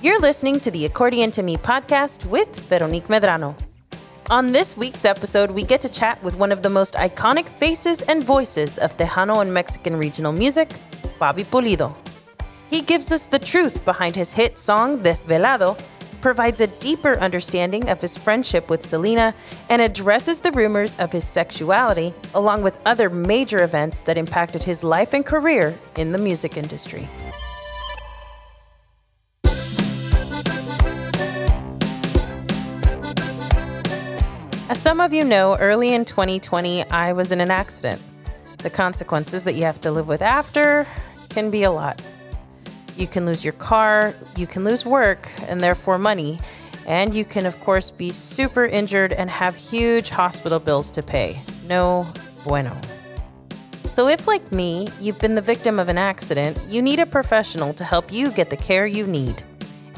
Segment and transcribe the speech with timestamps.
[0.00, 3.56] You're listening to the Accordion to Me podcast with Veronique Medrano.
[4.30, 8.00] On this week's episode, we get to chat with one of the most iconic faces
[8.02, 10.70] and voices of Tejano and Mexican regional music,
[11.18, 11.96] Bobby Pulido.
[12.70, 15.76] He gives us the truth behind his hit song Desvelado,
[16.20, 19.34] provides a deeper understanding of his friendship with Selena,
[19.68, 24.84] and addresses the rumors of his sexuality, along with other major events that impacted his
[24.84, 27.08] life and career in the music industry.
[34.68, 38.02] As some of you know, early in 2020, I was in an accident.
[38.58, 40.86] The consequences that you have to live with after
[41.30, 42.02] can be a lot.
[42.94, 46.38] You can lose your car, you can lose work, and therefore money,
[46.86, 51.40] and you can, of course, be super injured and have huge hospital bills to pay.
[51.66, 52.06] No
[52.44, 52.78] bueno.
[53.94, 57.72] So, if, like me, you've been the victim of an accident, you need a professional
[57.72, 59.42] to help you get the care you need.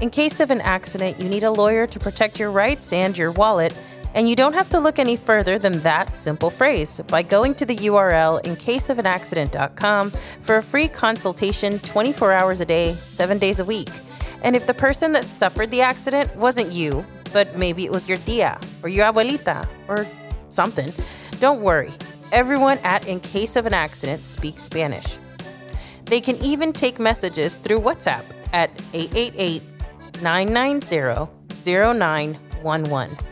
[0.01, 3.33] In case of an accident, you need a lawyer to protect your rights and your
[3.33, 3.75] wallet
[4.15, 7.65] and you don't have to look any further than that simple phrase by going to
[7.65, 13.91] the URL incaseofanaccident.com for a free consultation 24 hours a day, 7 days a week.
[14.43, 18.19] And if the person that suffered the accident wasn't you, but maybe it was your
[18.19, 20.07] tia or your abuelita or
[20.49, 20.93] something,
[21.39, 21.93] don't worry.
[22.33, 25.19] Everyone at In Case of an Accident speaks Spanish.
[26.05, 29.63] They can even take messages through WhatsApp at 888
[30.23, 31.31] 990
[31.65, 33.30] 0911.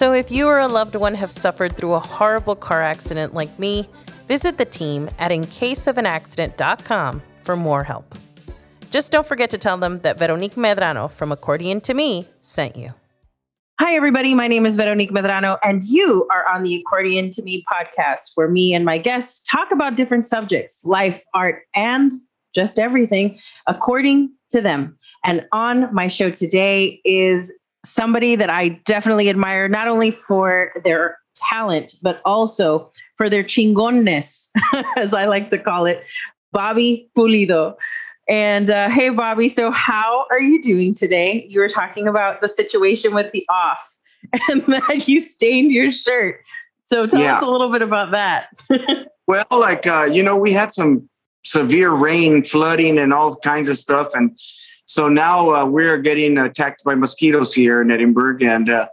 [0.00, 3.58] So, if you or a loved one have suffered through a horrible car accident like
[3.58, 3.86] me,
[4.28, 8.14] visit the team at incaseofanaccident.com for more help.
[8.90, 12.94] Just don't forget to tell them that Veronique Medrano from Accordion to Me sent you.
[13.78, 14.32] Hi, everybody.
[14.32, 18.48] My name is Veronique Medrano, and you are on the Accordion to Me podcast, where
[18.48, 22.10] me and my guests talk about different subjects life, art, and
[22.54, 24.98] just everything according to them.
[25.26, 27.52] And on my show today is
[27.84, 34.48] somebody that I definitely admire, not only for their talent, but also for their chingoness,
[34.96, 36.02] as I like to call it,
[36.52, 37.76] Bobby Pulido.
[38.28, 41.44] And uh, hey, Bobby, so how are you doing today?
[41.48, 43.78] You were talking about the situation with the off
[44.48, 46.40] and that you stained your shirt.
[46.84, 47.36] So tell yeah.
[47.36, 48.48] us a little bit about that.
[49.26, 51.08] well, like, uh, you know, we had some
[51.44, 54.08] severe rain, flooding, and all kinds of stuff.
[54.14, 54.36] And
[54.90, 58.42] so now uh, we're getting attacked by mosquitoes here in Edinburg.
[58.42, 58.88] And uh,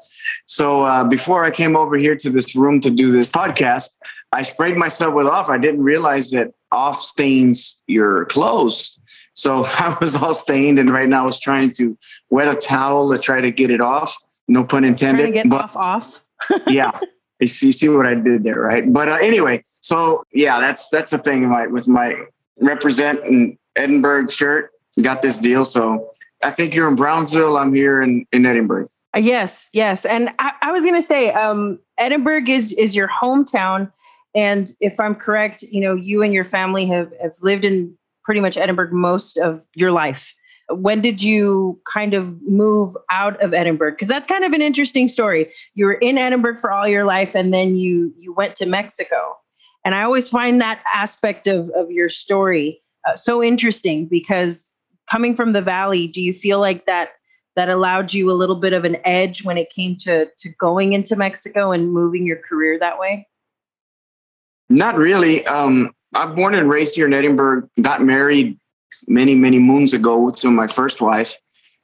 [0.45, 3.97] so uh, before I came over here to this room to do this podcast,
[4.31, 5.49] I sprayed myself with off.
[5.49, 8.99] I didn't realize that off stains your clothes.
[9.33, 11.97] So I was all stained, and right now I was trying to
[12.29, 14.15] wet a towel to try to get it off.
[14.47, 15.23] No pun intended.
[15.23, 16.23] Trying to get but, off off.
[16.67, 16.91] yeah,
[17.39, 18.93] you see, you see what I did there, right?
[18.93, 22.21] But uh, anyway, so yeah, that's that's the thing my, with my
[22.59, 24.71] represent Edinburg shirt
[25.03, 25.65] got this deal.
[25.65, 26.09] So
[26.43, 27.57] I think you're in Brownsville.
[27.57, 28.87] I'm here in, in Edinburg.
[29.15, 30.05] Uh, yes, yes.
[30.05, 33.91] And I, I was going to say, um, Edinburg is, is your hometown.
[34.35, 38.41] And if I'm correct, you know, you and your family have, have lived in pretty
[38.41, 40.33] much Edinburg most of your life.
[40.69, 43.95] When did you kind of move out of Edinburg?
[43.95, 45.49] Because that's kind of an interesting story.
[45.75, 49.37] You were in Edinburg for all your life, and then you you went to Mexico.
[49.85, 54.73] And I always find that aspect of of your story uh, so interesting because
[55.09, 57.11] coming from the valley, do you feel like that
[57.55, 60.93] that allowed you a little bit of an edge when it came to to going
[60.93, 63.27] into Mexico and moving your career that way?
[64.69, 65.45] Not really.
[65.47, 67.69] Um, I'm born and raised here in Edinburg.
[67.81, 68.59] Got married
[69.07, 71.35] many many moons ago to my first wife.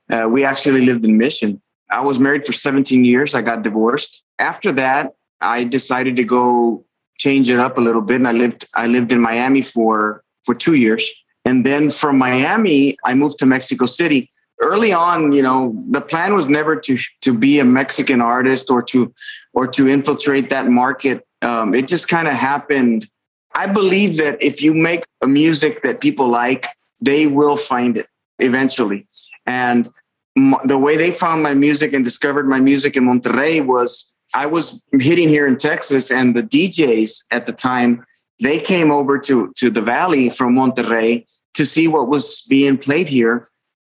[0.09, 1.61] Uh, we actually lived in Mission.
[1.90, 3.35] I was married for 17 years.
[3.35, 4.23] I got divorced.
[4.40, 6.85] After that, I decided to go
[7.17, 10.53] change it up a little bit, and I lived I lived in Miami for for
[10.53, 11.09] two years.
[11.53, 14.28] And then from Miami, I moved to Mexico City.
[14.59, 18.81] Early on, you know, the plan was never to to be a Mexican artist or
[18.91, 19.14] to
[19.53, 21.18] or to infiltrate that market.
[21.44, 23.06] Um, it just kind of happened.
[23.53, 26.66] I believe that if you make a music that people like,
[27.03, 28.08] they will find it
[28.40, 29.06] eventually.
[29.46, 29.88] And
[30.35, 34.47] m- the way they found my music and discovered my music in Monterrey was I
[34.47, 38.03] was hitting here in Texas, and the DJs at the time
[38.41, 43.08] they came over to to the valley from Monterrey to see what was being played
[43.08, 43.47] here,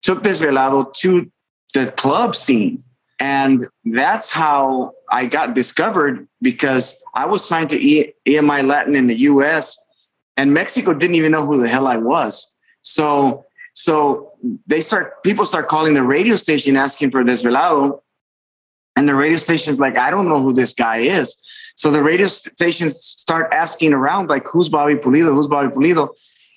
[0.03, 1.31] took Desvelado to
[1.75, 2.83] the club scene.
[3.21, 7.79] And that's how I got discovered because I was signed to
[8.27, 9.77] EMI Latin in the US
[10.37, 12.57] and Mexico didn't even know who the hell I was.
[12.83, 13.43] So,
[13.75, 14.33] so
[14.69, 18.01] they start, people start calling the radio station asking for Desvelado.
[18.95, 21.37] And the radio station's like, I don't know who this guy is.
[21.75, 25.33] So the radio stations start asking around, like, who's Bobby Pulido?
[25.33, 26.09] Who's Bobby Pulido?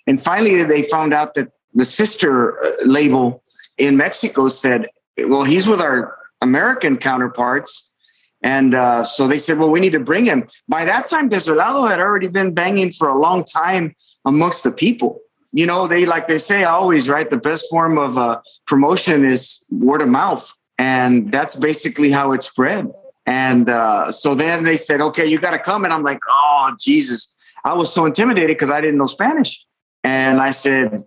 [0.07, 3.41] And finally, they found out that the sister uh, label
[3.77, 4.87] in Mexico said,
[5.17, 7.95] well, he's with our American counterparts.
[8.43, 10.47] And uh, so they said, well, we need to bring him.
[10.67, 13.95] By that time, Desvelado had already been banging for a long time
[14.25, 15.19] amongst the people.
[15.53, 17.29] You know, they like they say always, right?
[17.29, 20.51] The best form of uh, promotion is word of mouth.
[20.77, 22.91] And that's basically how it spread.
[23.27, 25.83] And uh, so then they said, okay, you got to come.
[25.83, 27.35] And I'm like, oh, Jesus.
[27.63, 29.63] I was so intimidated because I didn't know Spanish.
[30.03, 31.03] And I said,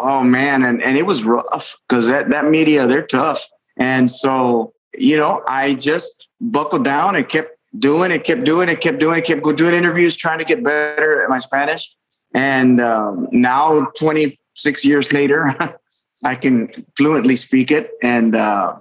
[0.00, 0.64] oh, man.
[0.64, 3.46] And, and it was rough because that, that media, they're tough.
[3.76, 8.80] And so, you know, I just buckled down and kept doing it, kept doing it,
[8.80, 11.94] kept doing it, kept doing interviews, trying to get better at my Spanish.
[12.34, 15.54] And um, now, 26 years later,
[16.24, 17.90] I can fluently speak it.
[18.02, 18.76] And uh,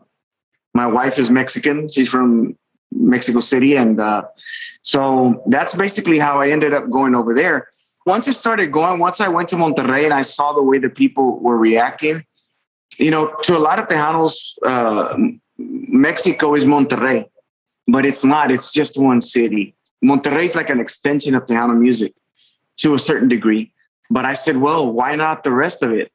[0.74, 1.90] my wife is Mexican.
[1.90, 2.58] She's from
[2.92, 3.76] Mexico City.
[3.76, 4.24] And uh,
[4.82, 7.68] so that's basically how I ended up going over there.
[8.06, 10.90] Once it started going, once I went to Monterrey and I saw the way the
[10.90, 12.26] people were reacting,
[12.98, 15.16] you know, to a lot of Tejanos, uh,
[15.58, 17.26] Mexico is Monterrey,
[17.88, 18.52] but it's not.
[18.52, 19.76] It's just one city.
[20.04, 22.14] Monterrey is like an extension of Tejano music
[22.78, 23.72] to a certain degree.
[24.10, 26.12] But I said, well, why not the rest of it?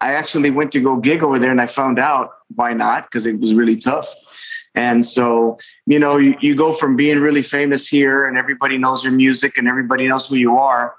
[0.00, 3.26] I actually went to go gig over there and I found out why not because
[3.26, 4.12] it was really tough.
[4.74, 9.02] And so, you know, you, you go from being really famous here and everybody knows
[9.02, 10.94] your music and everybody knows who you are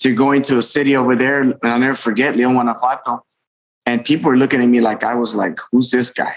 [0.00, 1.42] to going to a city over there.
[1.42, 3.24] And I'll never forget Leon Guanajuato.
[3.86, 6.34] And people were looking at me like I was like, who's this guy?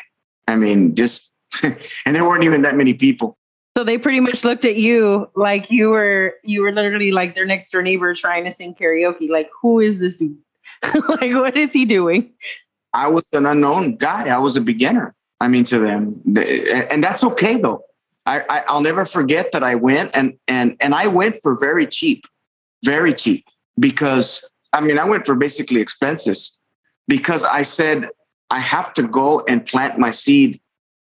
[0.48, 1.32] I mean, just,
[1.64, 3.38] and there weren't even that many people.
[3.76, 7.46] So they pretty much looked at you like you were you were literally like their
[7.46, 9.30] next door neighbor trying to sing karaoke.
[9.30, 10.38] Like, who is this dude?
[11.10, 12.32] like, what is he doing?
[12.94, 14.30] I was an unknown guy.
[14.30, 15.16] I was a beginner.
[15.40, 17.84] I mean, to them, and that's okay though.
[18.28, 21.88] I, I I'll never forget that I went and and and I went for very
[21.88, 22.26] cheap,
[22.86, 23.44] very cheap
[23.80, 26.60] because I mean I went for basically expenses
[27.08, 28.10] because I said
[28.50, 30.62] I have to go and plant my seed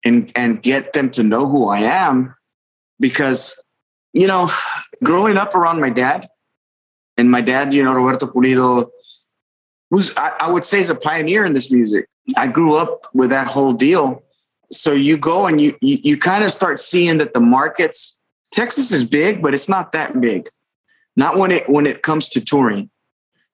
[0.05, 2.35] and and get them to know who I am
[2.99, 3.55] because
[4.13, 4.49] you know
[5.03, 6.29] growing up around my dad
[7.17, 8.89] and my dad you know Roberto Pulido
[9.89, 12.07] who's I, I would say is a pioneer in this music.
[12.37, 14.23] I grew up with that whole deal.
[14.71, 18.19] So you go and you you, you kind of start seeing that the markets
[18.51, 20.47] Texas is big, but it's not that big.
[21.19, 22.89] Not when it when it comes to touring.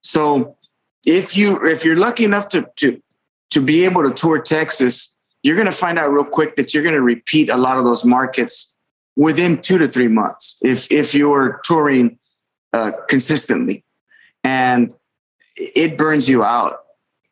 [0.02, 0.56] So
[1.04, 3.02] if you if you're lucky enough to to
[3.50, 6.84] to be able to tour Texas, you're going to find out real quick that you're
[6.84, 8.78] going to repeat a lot of those markets
[9.16, 12.20] within two to three months if if you're touring
[12.72, 13.84] uh, consistently.
[14.44, 14.94] And
[15.58, 16.82] it burns you out.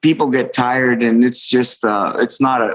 [0.02, 2.74] People get tired, and it's just uh, it's not a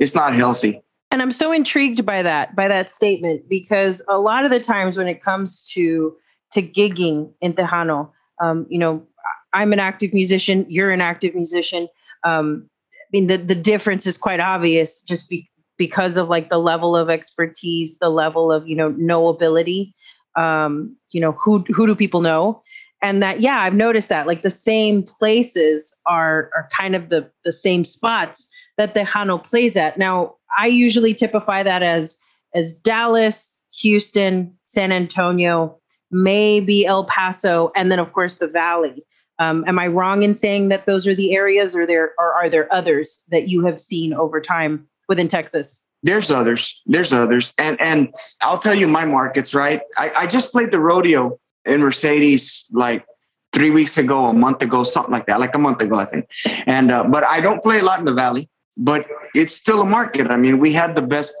[0.00, 0.82] it's not healthy.
[1.12, 4.96] And I'm so intrigued by that by that statement because a lot of the times
[4.96, 6.16] when it comes to
[6.56, 8.10] to gigging in Tejano,
[8.40, 9.06] um, you know,
[9.52, 11.88] I'm an active musician, you're an active musician.
[12.24, 15.48] Um, I mean, the the difference is quite obvious just be,
[15.78, 19.92] because of like the level of expertise, the level of you know knowability.
[20.34, 22.62] Um, you know, who who do people know?
[23.02, 27.30] and that yeah i've noticed that like the same places are are kind of the
[27.44, 32.18] the same spots that Tejano plays at now i usually typify that as
[32.54, 35.78] as dallas houston san antonio
[36.10, 39.04] maybe el paso and then of course the valley.
[39.38, 42.48] Um, am i wrong in saying that those are the areas or there or are
[42.48, 45.82] there others that you have seen over time within texas?
[46.02, 46.80] There's others.
[46.86, 47.52] There's others.
[47.58, 49.80] And and i'll tell you my markets right?
[49.96, 53.04] I, I just played the rodeo in Mercedes like
[53.52, 56.28] three weeks ago, a month ago, something like that, like a month ago, I think.
[56.66, 59.86] And uh, but I don't play a lot in the valley, but it's still a
[59.86, 60.30] market.
[60.30, 61.34] I mean, we had the best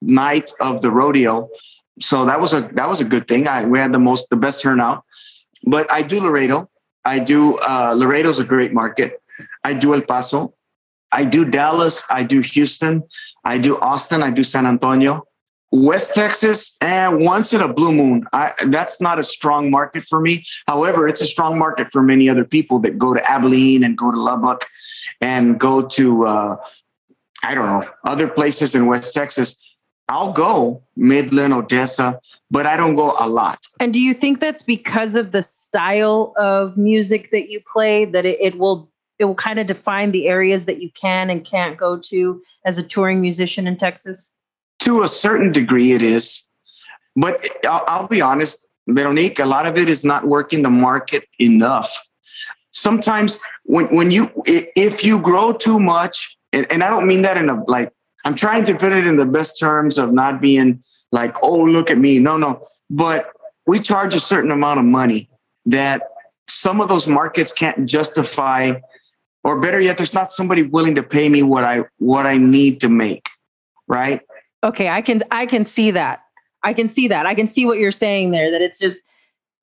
[0.00, 1.48] night of the rodeo,
[1.98, 3.48] so that was a that was a good thing.
[3.48, 5.04] I we had the most the best turnout.
[5.64, 6.70] But I do Laredo.
[7.04, 9.22] I do uh, Laredo's a great market.
[9.64, 10.54] I do El Paso.
[11.12, 12.02] I do Dallas.
[12.10, 13.02] I do Houston.
[13.44, 14.22] I do Austin.
[14.22, 15.26] I do San Antonio.
[15.72, 18.24] West Texas, and once in a blue moon.
[18.32, 20.44] I, that's not a strong market for me.
[20.66, 24.10] However, it's a strong market for many other people that go to Abilene and go
[24.10, 24.64] to Lubbock
[25.20, 26.56] and go to, uh,
[27.42, 29.56] I don't know, other places in West Texas.
[30.08, 32.20] I'll go Midland, Odessa,
[32.50, 33.66] but I don't go a lot.
[33.80, 38.24] And do you think that's because of the style of music that you play that
[38.24, 41.78] it, it will it will kind of define the areas that you can and can't
[41.78, 44.30] go to as a touring musician in Texas?
[44.86, 46.48] to a certain degree, it is.
[47.16, 51.24] But I'll, I'll be honest, Veronique, a lot of it is not working the market
[51.40, 52.08] enough.
[52.70, 57.36] Sometimes when, when you, if you grow too much, and, and I don't mean that
[57.36, 57.92] in a like,
[58.26, 61.92] I'm trying to put it in the best terms of not being like, oh, look
[61.92, 62.18] at me.
[62.18, 62.60] No, no.
[62.90, 63.30] But
[63.68, 65.30] we charge a certain amount of money
[65.66, 66.02] that
[66.48, 68.74] some of those markets can't justify
[69.44, 72.80] or better yet, there's not somebody willing to pay me what I what I need
[72.80, 73.28] to make.
[73.86, 74.20] Right.
[74.64, 76.24] Okay, I can I can see that.
[76.64, 77.26] I can see that.
[77.26, 78.50] I can see what you're saying there.
[78.50, 79.04] That it's just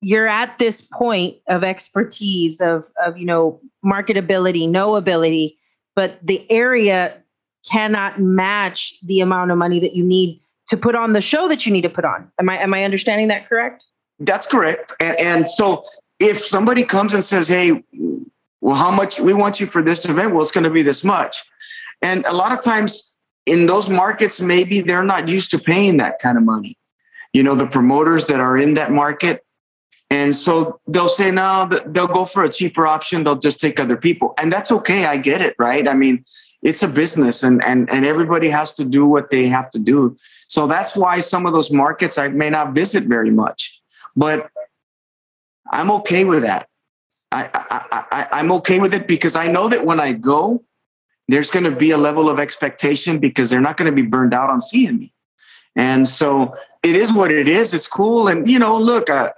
[0.00, 5.56] you're at this point of expertise of of you know marketability, knowability,
[5.94, 7.22] but the area
[7.70, 11.66] cannot match the amount of money that you need to put on the show that
[11.66, 12.30] you need to put on.
[12.38, 13.84] Am I am I understanding that correct?
[14.20, 14.92] That's correct.
[15.00, 15.82] And, and so
[16.18, 17.82] if somebody comes and says, "Hey,
[18.60, 21.04] well, how much we want you for this event?" Well, it's going to be this
[21.04, 21.42] much.
[22.02, 23.16] And a lot of times
[23.46, 26.76] in those markets, maybe they're not used to paying that kind of money.
[27.32, 29.44] You know, the promoters that are in that market.
[30.10, 33.24] And so they'll say, no, they'll go for a cheaper option.
[33.24, 34.34] They'll just take other people.
[34.38, 35.06] And that's okay.
[35.06, 35.56] I get it.
[35.58, 35.88] Right.
[35.88, 36.22] I mean,
[36.64, 40.16] it's a business and, and, and everybody has to do what they have to do.
[40.48, 43.80] So that's why some of those markets I may not visit very much,
[44.16, 44.50] but
[45.70, 46.68] I'm okay with that.
[47.30, 50.64] I, I, I, I'm okay with it because I know that when I go,
[51.28, 54.32] there's going to be a level of expectation because they're not going to be burned
[54.32, 55.12] out on seeing me.
[55.76, 57.74] And so it is what it is.
[57.74, 58.28] It's cool.
[58.28, 59.32] And, you know, look, I,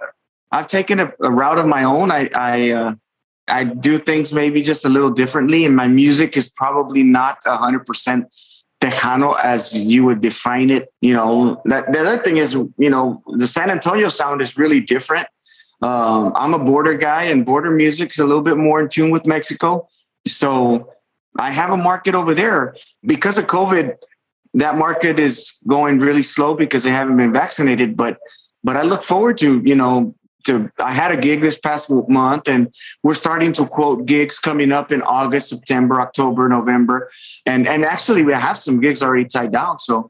[0.51, 2.11] I've taken a, a route of my own.
[2.11, 2.95] I, I, uh,
[3.47, 7.85] I do things maybe just a little differently, and my music is probably not hundred
[7.85, 8.27] percent
[8.81, 10.91] Tejano as you would define it.
[11.01, 14.79] You know, that the other thing is, you know, the San Antonio sound is really
[14.79, 15.27] different.
[15.81, 19.11] Um, I'm a border guy, and border music is a little bit more in tune
[19.11, 19.87] with Mexico.
[20.27, 20.91] So
[21.39, 22.75] I have a market over there
[23.05, 23.95] because of COVID.
[24.55, 27.95] That market is going really slow because they haven't been vaccinated.
[27.95, 28.17] But
[28.63, 30.15] but I look forward to you know
[30.47, 32.73] to I had a gig this past month and
[33.03, 37.09] we're starting to quote gigs coming up in August, September, October, November.
[37.45, 39.79] And and actually we have some gigs already tied down.
[39.79, 40.09] So,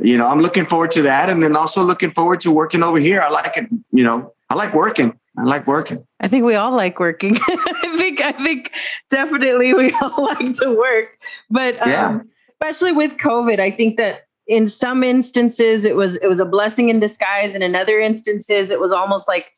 [0.00, 2.98] you know, I'm looking forward to that and then also looking forward to working over
[2.98, 3.20] here.
[3.20, 5.18] I like it, you know, I like working.
[5.36, 6.04] I like working.
[6.20, 7.36] I think we all like working.
[7.48, 8.72] I think I think
[9.10, 11.18] definitely we all like to work.
[11.50, 12.20] But um, yeah.
[12.48, 16.88] especially with COVID, I think that in some instances it was it was a blessing
[16.88, 19.52] in disguise and in other instances it was almost like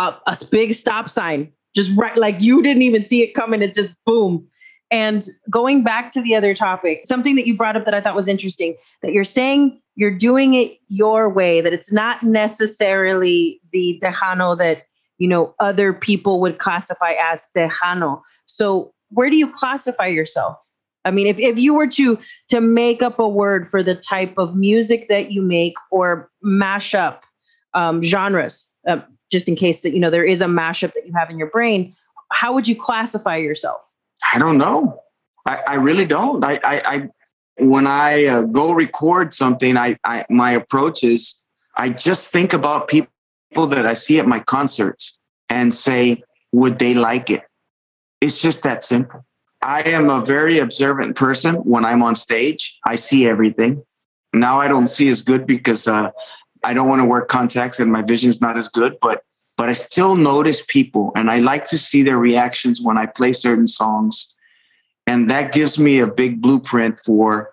[0.00, 3.62] a, a big stop sign, just right, like you didn't even see it coming.
[3.62, 4.46] It just boom.
[4.90, 8.16] And going back to the other topic, something that you brought up that I thought
[8.16, 14.00] was interesting that you're saying you're doing it your way, that it's not necessarily the
[14.02, 14.86] Tejano that,
[15.18, 18.22] you know, other people would classify as Tejano.
[18.46, 20.56] So where do you classify yourself?
[21.04, 24.34] I mean, if, if you were to to make up a word for the type
[24.38, 27.24] of music that you make or mash up
[27.74, 29.00] um, genres, uh,
[29.30, 31.50] just in case that you know there is a mashup that you have in your
[31.50, 31.94] brain
[32.30, 33.82] how would you classify yourself?
[34.32, 35.02] I don't know.
[35.46, 36.44] I, I really don't.
[36.44, 37.08] I, I, I
[37.58, 41.44] when i uh, go record something I, I my approach is
[41.76, 45.18] i just think about people that i see at my concerts
[45.50, 46.22] and say
[46.52, 47.42] would they like it?
[48.20, 49.24] It's just that simple.
[49.62, 51.56] I am a very observant person.
[51.56, 53.82] When i'm on stage i see everything.
[54.32, 56.10] Now i don't see as good because uh,
[56.64, 59.22] I don't want to wear contacts and my vision's not as good, but
[59.56, 63.32] but I still notice people and I like to see their reactions when I play
[63.32, 64.34] certain songs.
[65.06, 67.52] And that gives me a big blueprint for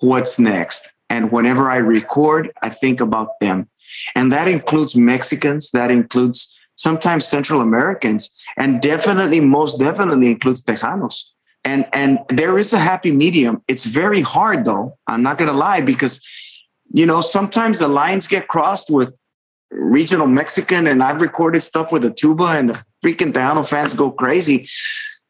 [0.00, 0.92] what's next.
[1.08, 3.68] And whenever I record, I think about them.
[4.14, 11.22] And that includes Mexicans, that includes sometimes Central Americans, and definitely, most definitely includes Tejanos.
[11.64, 13.62] And and there is a happy medium.
[13.68, 14.98] It's very hard though.
[15.06, 16.20] I'm not gonna lie, because
[16.92, 19.18] you know, sometimes the lines get crossed with
[19.70, 24.10] regional Mexican, and I've recorded stuff with a tuba, and the freaking Tejano fans go
[24.10, 24.68] crazy.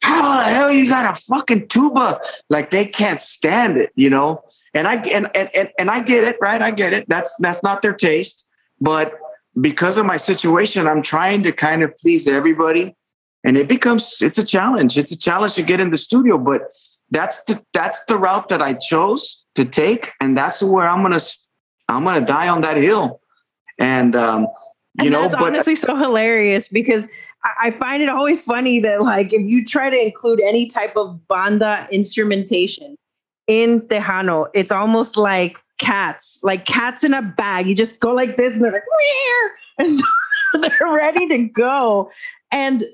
[0.03, 2.21] How the hell you got a fucking tuba?
[2.51, 4.43] Like they can't stand it, you know.
[4.75, 6.61] And I and and and I get it, right?
[6.61, 7.09] I get it.
[7.09, 9.15] That's that's not their taste, but
[9.61, 12.97] because of my situation, I'm trying to kind of please everybody,
[13.45, 14.99] and it becomes it's a challenge.
[14.99, 16.63] It's a challenge to get in the studio, but
[17.13, 21.21] that's the that's the route that I chose to take, and that's where I'm gonna
[21.89, 23.21] I'm to die on that hill.
[23.79, 24.43] And, um,
[25.01, 27.09] you and know, but honestly so hilarious because
[27.61, 31.27] I find it always funny that like if you try to include any type of
[31.29, 32.97] banda instrumentation
[33.47, 37.67] in Tejano, it's almost like cats, like cats in a bag.
[37.67, 39.53] You just go like this and they're like, Where?
[39.79, 40.05] and so
[40.61, 42.11] they're ready to go.
[42.53, 42.85] And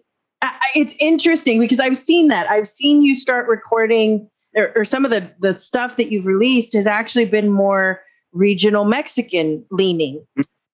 [0.74, 2.48] it's interesting because I've seen that.
[2.50, 6.74] I've seen you start recording or, or some of the, the stuff that you've released
[6.74, 10.26] has actually been more regional Mexican leaning.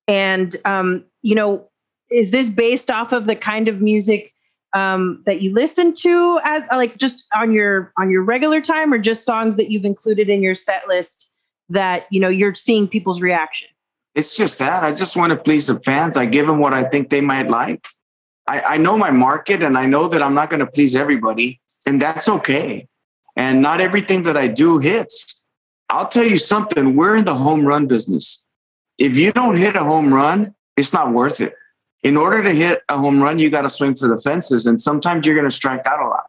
[0.08, 1.68] And, um, you know,
[2.10, 4.30] is this based off of the kind of music
[4.74, 8.98] um, that you listen to as like just on your on your regular time or
[8.98, 11.26] just songs that you've included in your set list
[11.68, 13.68] that you know you're seeing people's reaction
[14.14, 16.82] it's just that i just want to please the fans i give them what i
[16.82, 17.86] think they might like
[18.48, 21.60] i, I know my market and i know that i'm not going to please everybody
[21.86, 22.88] and that's okay.
[23.36, 25.44] And not everything that I do hits.
[25.90, 28.44] I'll tell you something, we're in the home run business.
[28.98, 31.54] If you don't hit a home run, it's not worth it.
[32.02, 34.66] In order to hit a home run, you got to swing for the fences.
[34.66, 36.26] And sometimes you're going to strike out a lot.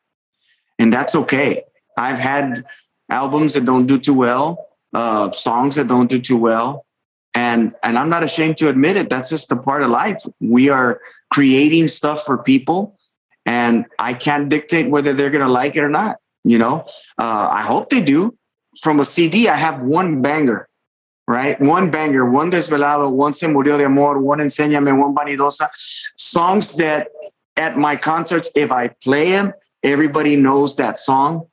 [0.79, 1.63] And that's okay.
[1.97, 2.65] I've had
[3.09, 6.85] albums that don't do too well, uh, songs that don't do too well.
[7.33, 9.09] And, and I'm not ashamed to admit it.
[9.09, 10.24] That's just a part of life.
[10.39, 11.01] We are
[11.33, 12.97] creating stuff for people,
[13.45, 16.17] and I can't dictate whether they're going to like it or not.
[16.45, 16.85] You know,
[17.17, 18.37] uh, I hope they do.
[18.81, 20.69] From a CD, I have one banger,
[21.27, 21.59] right?
[21.59, 25.69] One banger, one Desvelado, one Se Murió de Amor, one Enséñame, one Vanidosa.
[26.15, 27.07] Songs that
[27.57, 31.47] at my concerts, if I play them, everybody knows that song,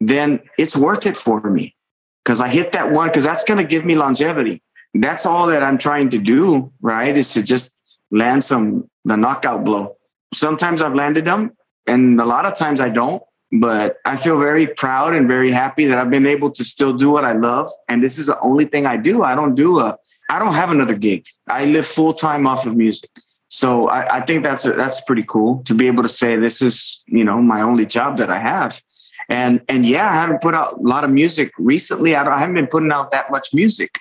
[0.00, 1.74] then it's worth it for me
[2.22, 4.62] because I hit that one because that's going to give me longevity.
[4.92, 7.16] That's all that I'm trying to do, right?
[7.16, 9.96] Is to just land some the knockout blow.
[10.34, 11.52] Sometimes I've landed them,
[11.86, 13.22] and a lot of times I don't
[13.52, 17.10] but I feel very proud and very happy that I've been able to still do
[17.10, 17.68] what I love.
[17.88, 19.22] And this is the only thing I do.
[19.22, 19.96] I don't do a,
[20.30, 21.26] I don't have another gig.
[21.46, 23.10] I live full time off of music.
[23.48, 26.60] So I, I think that's a, that's pretty cool to be able to say this
[26.60, 28.82] is you know my only job that I have,
[29.28, 32.16] and and yeah, I haven't put out a lot of music recently.
[32.16, 34.00] I, I haven't been putting out that much music,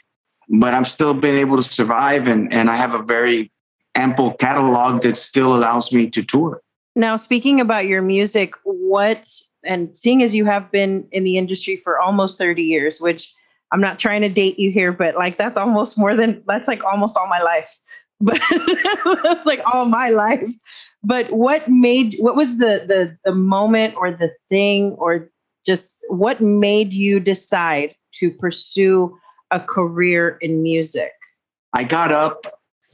[0.50, 3.52] but I'm still been able to survive, and and I have a very
[3.94, 6.62] ample catalog that still allows me to tour.
[6.96, 9.30] Now, speaking about your music, what
[9.66, 13.34] and seeing as you have been in the industry for almost 30 years, which
[13.72, 16.84] I'm not trying to date you here, but like that's almost more than that's like
[16.84, 17.70] almost all my life.
[18.22, 18.40] But
[19.24, 20.50] that's like all my life.
[21.04, 25.30] But what made what was the the the moment or the thing or
[25.66, 29.18] just what made you decide to pursue
[29.52, 31.12] a career in music?
[31.74, 32.46] I got up.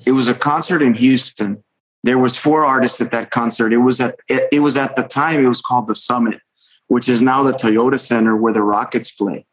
[0.05, 1.63] It was a concert in Houston
[2.03, 3.74] there was four artists at that concert.
[3.74, 6.39] It was at it, it, was at the time it was called the Summit,
[6.88, 9.46] which is now the Toyota Center where the Rockets play.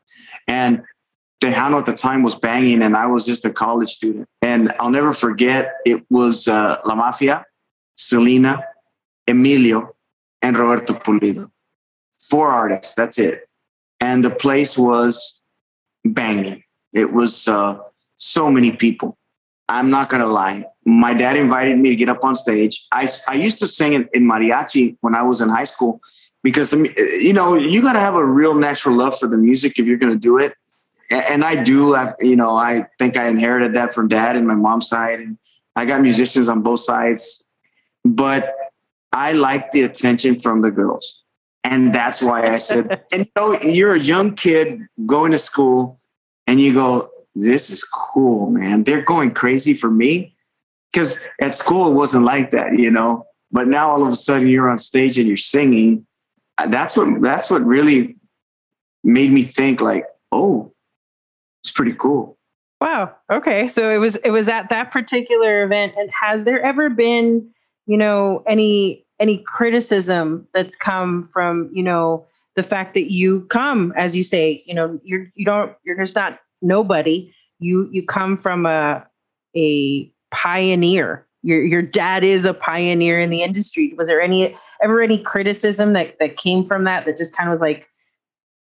[0.46, 0.82] And
[1.42, 4.28] Tejano at the time was banging, and I was just a college student.
[4.42, 7.44] And I'll never forget it was uh, La Mafia,
[7.96, 8.64] Selena,
[9.28, 9.94] Emilio,
[10.42, 11.50] and Roberto Pulido.
[12.18, 12.94] Four artists.
[12.94, 13.48] That's it.
[14.00, 15.40] And the place was
[16.04, 16.64] banging.
[16.92, 17.78] It was uh,
[18.16, 19.16] so many people.
[19.68, 22.87] I'm not gonna lie my dad invited me to get up on stage.
[22.92, 26.00] I, I used to sing in, in mariachi when I was in high school
[26.42, 29.87] because, you know, you got to have a real natural love for the music if
[29.87, 30.54] you're going to do it.
[31.11, 31.94] And, and I do.
[31.94, 35.20] I've, you know, I think I inherited that from dad and my mom's side.
[35.20, 35.37] And
[35.76, 37.46] I got musicians on both sides.
[38.04, 38.54] But
[39.12, 41.22] I like the attention from the girls.
[41.64, 46.00] And that's why I said, and you know, you're a young kid going to school
[46.46, 48.85] and you go, this is cool, man.
[48.85, 50.35] They're going crazy for me
[50.92, 53.24] because at school it wasn't like that, you know.
[53.51, 56.07] But now all of a sudden you're on stage and you're singing.
[56.59, 58.16] Uh, that's what that's what really
[59.05, 60.72] made me think like, oh,
[61.62, 62.37] it's pretty cool.
[62.81, 63.14] Wow.
[63.31, 63.66] Okay.
[63.68, 65.94] So it was it was at that particular event.
[65.96, 67.48] And has there ever been,
[67.87, 73.92] you know, any any criticism that's come from, you know, the fact that you come,
[73.96, 77.32] as you say, you know, you're you don't you're just not nobody.
[77.58, 79.04] You you come from a
[79.56, 81.26] a pioneer.
[81.42, 83.94] Your your dad is a pioneer in the industry.
[83.96, 87.52] Was there any ever any criticism that that came from that that just kind of
[87.52, 87.88] was like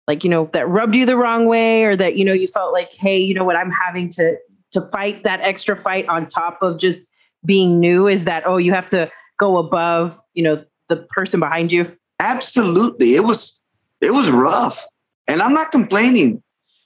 [0.06, 2.72] like you know that rubbed you the wrong way or that you know you felt
[2.72, 4.36] like hey you know what I'm having to
[4.72, 7.08] to fight that extra fight on top of just
[7.44, 11.72] being new is that oh you have to go above you know the person behind
[11.72, 13.60] you absolutely it was
[14.00, 14.84] it was rough
[15.26, 16.42] and i'm not complaining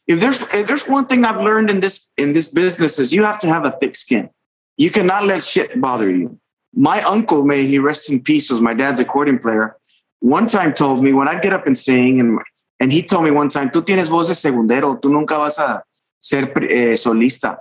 [0.08, 3.22] if there's if there's one thing i've learned in this in this business is you
[3.22, 4.28] have to have a thick skin
[4.78, 6.38] you cannot let shit bother you.
[6.74, 9.76] My uncle, may he rest in peace, was my dad's accordion player.
[10.20, 12.38] One time told me when I get up and sing, and
[12.80, 15.00] and he told me one time, "Tú tienes voz de segundero.
[15.00, 15.82] Tú nunca vas a
[16.20, 17.58] ser eh, solista."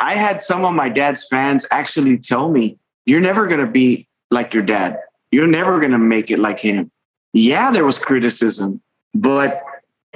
[0.00, 4.52] I had some of my dad's fans actually tell me, "You're never gonna be like
[4.52, 4.98] your dad.
[5.30, 6.90] You're never gonna make it like him."
[7.32, 8.80] Yeah, there was criticism,
[9.14, 9.62] but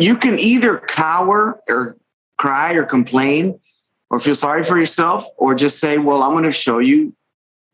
[0.00, 1.96] you can either cower or
[2.38, 3.60] cry or complain
[4.08, 7.14] or feel sorry for yourself or just say, well, I'm going to show you.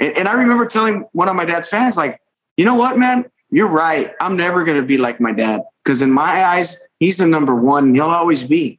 [0.00, 2.20] And, and, I remember telling one of my dad's fans, like,
[2.56, 4.12] you know what, man, you're right.
[4.20, 7.54] I'm never going to be like my dad because in my eyes, he's the number
[7.54, 8.78] one he'll always be.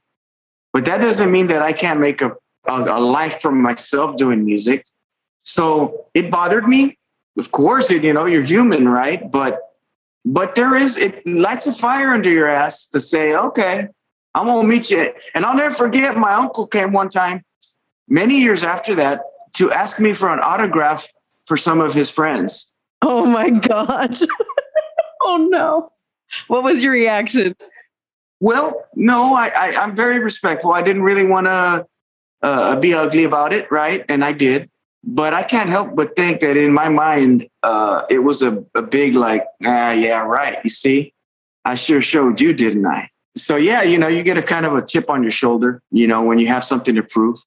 [0.74, 2.34] But that doesn't mean that I can't make a,
[2.68, 4.86] a, a life for myself doing music.
[5.44, 6.98] So it bothered me.
[7.38, 9.32] Of course, it, you know, you're human, right?
[9.32, 9.60] But
[10.28, 13.88] but there is it lights a fire under your ass to say, okay,
[14.36, 15.14] I'm gonna meet you.
[15.34, 17.44] And I'll never forget my uncle came one time
[18.10, 19.22] many years after that
[19.54, 21.08] to ask me for an autograph
[21.46, 22.76] for some of his friends.
[23.02, 24.20] Oh my God.
[25.24, 25.88] oh no.
[26.48, 27.56] what was your reaction?
[28.42, 30.74] Well, no, I, I am very respectful.
[30.74, 31.88] I didn't really want to
[32.42, 34.04] uh, be ugly about it, right?
[34.10, 34.70] And I did,
[35.10, 38.82] but I can't help but think that in my mind, uh, it was a, a
[38.82, 40.60] big like, ah, yeah, right.
[40.66, 41.14] You see,
[41.64, 43.10] I sure showed you, didn't I?
[43.38, 46.08] So yeah, you know, you get a kind of a chip on your shoulder, you
[46.08, 47.38] know, when you have something to prove.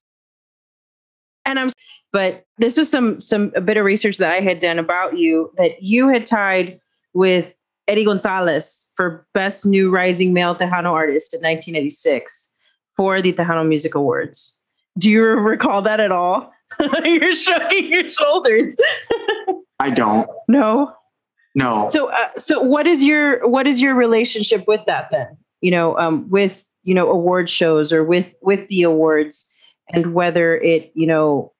[1.45, 1.69] And I'm,
[2.11, 5.51] but this was some some a bit of research that I had done about you
[5.57, 6.79] that you had tied
[7.13, 7.53] with
[7.87, 12.51] Eddie Gonzalez for Best New Rising Male Tejano Artist in 1986
[12.97, 14.59] for the Tejano Music Awards.
[14.97, 16.51] Do you recall that at all?
[17.03, 18.75] You're shrugging your shoulders.
[19.79, 20.29] I don't.
[20.47, 20.93] No.
[21.55, 21.89] No.
[21.89, 25.37] So, uh, so what is your what is your relationship with that then?
[25.61, 29.51] You know, um, with you know award shows or with with the awards,
[29.89, 31.51] and whether it you know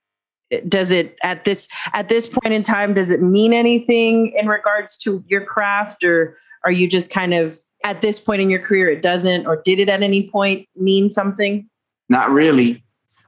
[0.67, 4.97] does it at this at this point in time does it mean anything in regards
[4.97, 8.89] to your craft or are you just kind of at this point in your career
[8.89, 11.69] it doesn't or did it at any point mean something
[12.10, 12.84] not really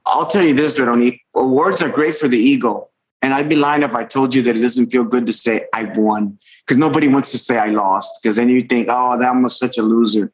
[0.06, 1.20] i'll tell you this Veronique.
[1.34, 2.88] awards are great for the ego
[3.22, 5.66] and i'd be lying if i told you that it doesn't feel good to say
[5.72, 9.30] I've won because nobody wants to say i lost because then you think oh that
[9.32, 10.32] was such a loser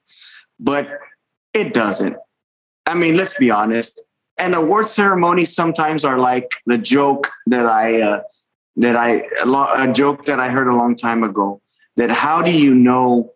[0.58, 0.88] but
[1.54, 2.16] it doesn't
[2.86, 4.00] i mean let's be honest
[4.40, 8.22] and award ceremonies sometimes are like the joke that I uh,
[8.76, 9.22] that I
[9.76, 11.60] a joke that I heard a long time ago.
[11.96, 13.32] That how do you know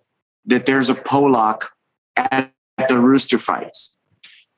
[0.47, 1.71] that there's a Pollock
[2.17, 2.53] at
[2.89, 3.99] the rooster fights?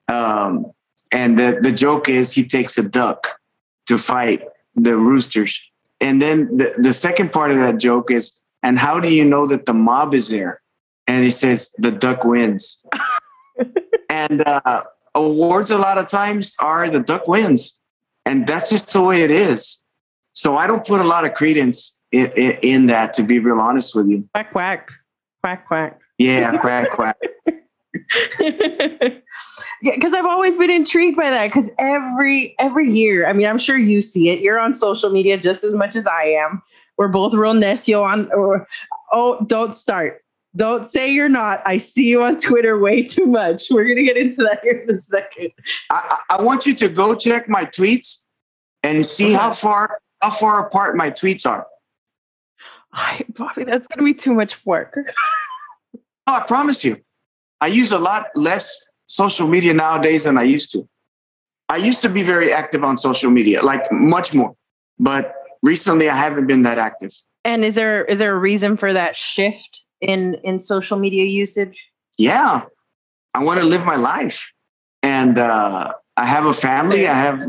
[0.08, 0.66] Um,
[1.12, 3.38] and the the joke is he takes a duck
[3.86, 4.42] to fight
[4.74, 5.60] the roosters.
[6.00, 9.46] And then the, the second part of that joke is, and how do you know
[9.46, 10.60] that the mob is there?
[11.06, 12.84] And he says the duck wins.
[14.10, 17.80] and uh, awards a lot of times are the duck wins,
[18.24, 19.82] and that's just the way it is.
[20.32, 23.60] So I don't put a lot of credence in, in, in that, to be real
[23.60, 24.28] honest with you.
[24.34, 24.90] Quack quack,
[25.42, 26.00] quack quack.
[26.18, 27.16] Yeah, quack quack.
[28.40, 31.46] yeah, because I've always been intrigued by that.
[31.46, 34.40] Because every every year, I mean, I'm sure you see it.
[34.40, 36.62] You're on social media just as much as I am.
[36.98, 38.32] We're both real necio on.
[38.32, 38.66] Or,
[39.12, 40.22] oh, don't start.
[40.56, 41.60] Don't say you're not.
[41.66, 43.64] I see you on Twitter way too much.
[43.70, 45.52] We're gonna get into that here in a second.
[45.90, 48.24] I, I want you to go check my tweets
[48.82, 51.66] and see how far how far apart my tweets are.
[52.92, 54.96] I, Bobby, that's gonna be too much work.
[54.96, 57.00] oh, I promise you.
[57.60, 60.88] I use a lot less social media nowadays than I used to.
[61.68, 64.54] I used to be very active on social media, like much more.
[64.98, 67.12] But recently I haven't been that active.
[67.44, 69.86] And is there is there a reason for that shift?
[70.00, 71.78] in in social media usage?
[72.18, 72.62] Yeah,
[73.34, 74.50] I want to live my life,
[75.02, 77.08] and uh, I have a family.
[77.08, 77.48] I have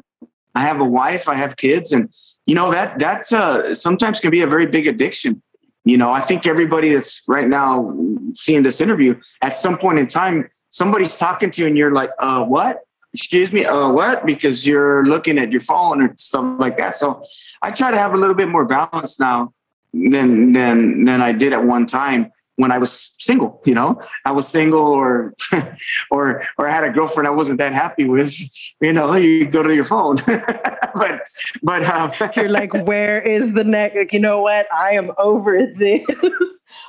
[0.55, 1.27] I have a wife.
[1.27, 2.13] I have kids, and
[2.45, 5.41] you know that that's uh, sometimes can be a very big addiction.
[5.87, 7.95] You know, I think everybody that's right now
[8.35, 12.11] seeing this interview at some point in time, somebody's talking to you, and you're like,
[12.19, 14.25] "Uh, what?" excuse me uh what?
[14.25, 16.93] Because you're looking at your phone or stuff like that.
[16.93, 17.23] So
[17.61, 19.53] i try to have a little bit more balance now
[19.93, 23.61] than than than I did at one time when I was single.
[23.65, 25.33] You know, I was single or
[26.11, 28.35] or or I had a girlfriend I wasn't that happy with.
[28.81, 31.21] You know, you go to your phone, but
[31.63, 33.95] but um, you're like, where is the neck?
[33.95, 34.67] Like, you know what?
[34.73, 36.05] I am over this.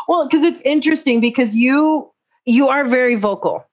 [0.08, 2.10] well, because it's interesting because you
[2.44, 3.64] you are very vocal.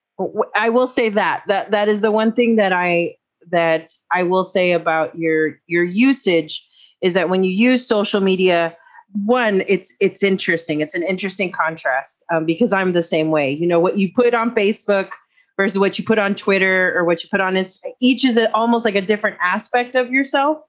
[0.56, 3.16] I will say that that that is the one thing that I
[3.50, 6.66] that I will say about your your usage
[7.02, 8.76] is that when you use social media
[9.24, 10.82] one it's it's interesting.
[10.82, 13.52] It's an interesting contrast um, because i'm the same way.
[13.52, 15.10] You know what you put on facebook
[15.58, 18.54] versus what you put on twitter or what you put on is each is a,
[18.54, 20.60] almost like a different aspect of yourself.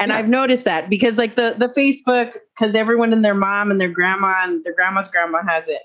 [0.00, 0.18] And yeah.
[0.18, 3.88] i've noticed that because like the the facebook because everyone and their mom and their
[3.88, 5.82] grandma and their grandma's grandma has it.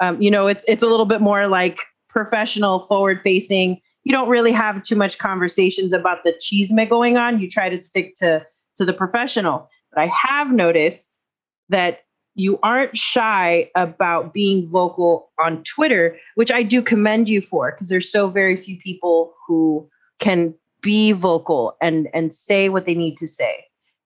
[0.00, 4.28] Um, you know it's it's a little bit more like professional forward facing you don't
[4.28, 7.40] really have too much conversations about the chisme going on.
[7.40, 9.68] You try to stick to to the professional.
[9.92, 11.21] But i have noticed
[11.68, 12.00] that
[12.34, 17.88] you aren't shy about being vocal on Twitter, which I do commend you for because
[17.88, 23.16] there's so very few people who can be vocal and and say what they need
[23.18, 23.64] to say.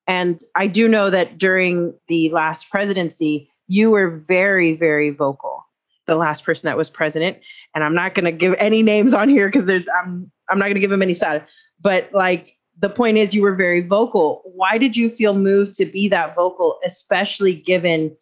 [0.09, 5.64] And I do know that during the last presidency, you were very very vocal.
[6.07, 7.38] The last person that was president,
[7.75, 10.75] and I'm not going to give any names on here because I'm I'm not going
[10.75, 11.45] to give them any side.
[11.81, 15.87] But like the point is you were very vocal why did you feel moved to
[15.87, 18.15] be that vocal especially given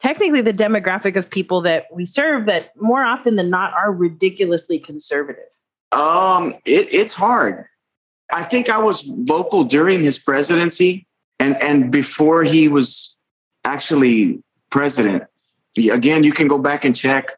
[0.00, 4.78] technically the demographic of people that we serve that more often than not are ridiculously
[4.78, 5.50] conservative
[5.92, 7.64] um it, it's hard
[8.32, 11.06] i think i was vocal during his presidency
[11.38, 13.16] and and before he was
[13.64, 15.24] actually president
[15.78, 17.32] again, you can go back and check.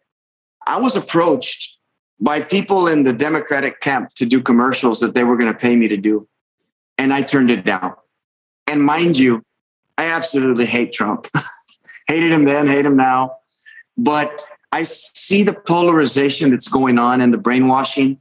[0.67, 1.79] I was approached
[2.21, 5.77] by people in the Democratic camp to do commercials that they were going to pay
[5.77, 6.28] me to do.
[6.99, 7.95] And I turned it down.
[8.67, 9.43] And mind you,
[9.97, 11.29] I absolutely hate Trump.
[12.09, 13.37] Hated him then, hate him now.
[13.97, 18.21] But I see the polarization that's going on and the brainwashing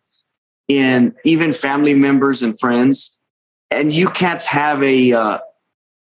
[0.67, 3.17] in even family members and friends.
[3.71, 5.39] And you can't have a uh,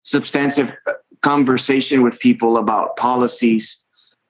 [0.02, 0.72] substantive
[1.22, 3.84] conversation with people about policies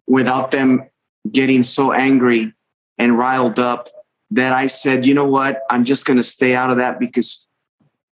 [0.06, 0.88] without them
[1.30, 2.52] getting so angry
[2.98, 3.88] and riled up
[4.30, 7.46] that I said, you know what, I'm just going to stay out of that because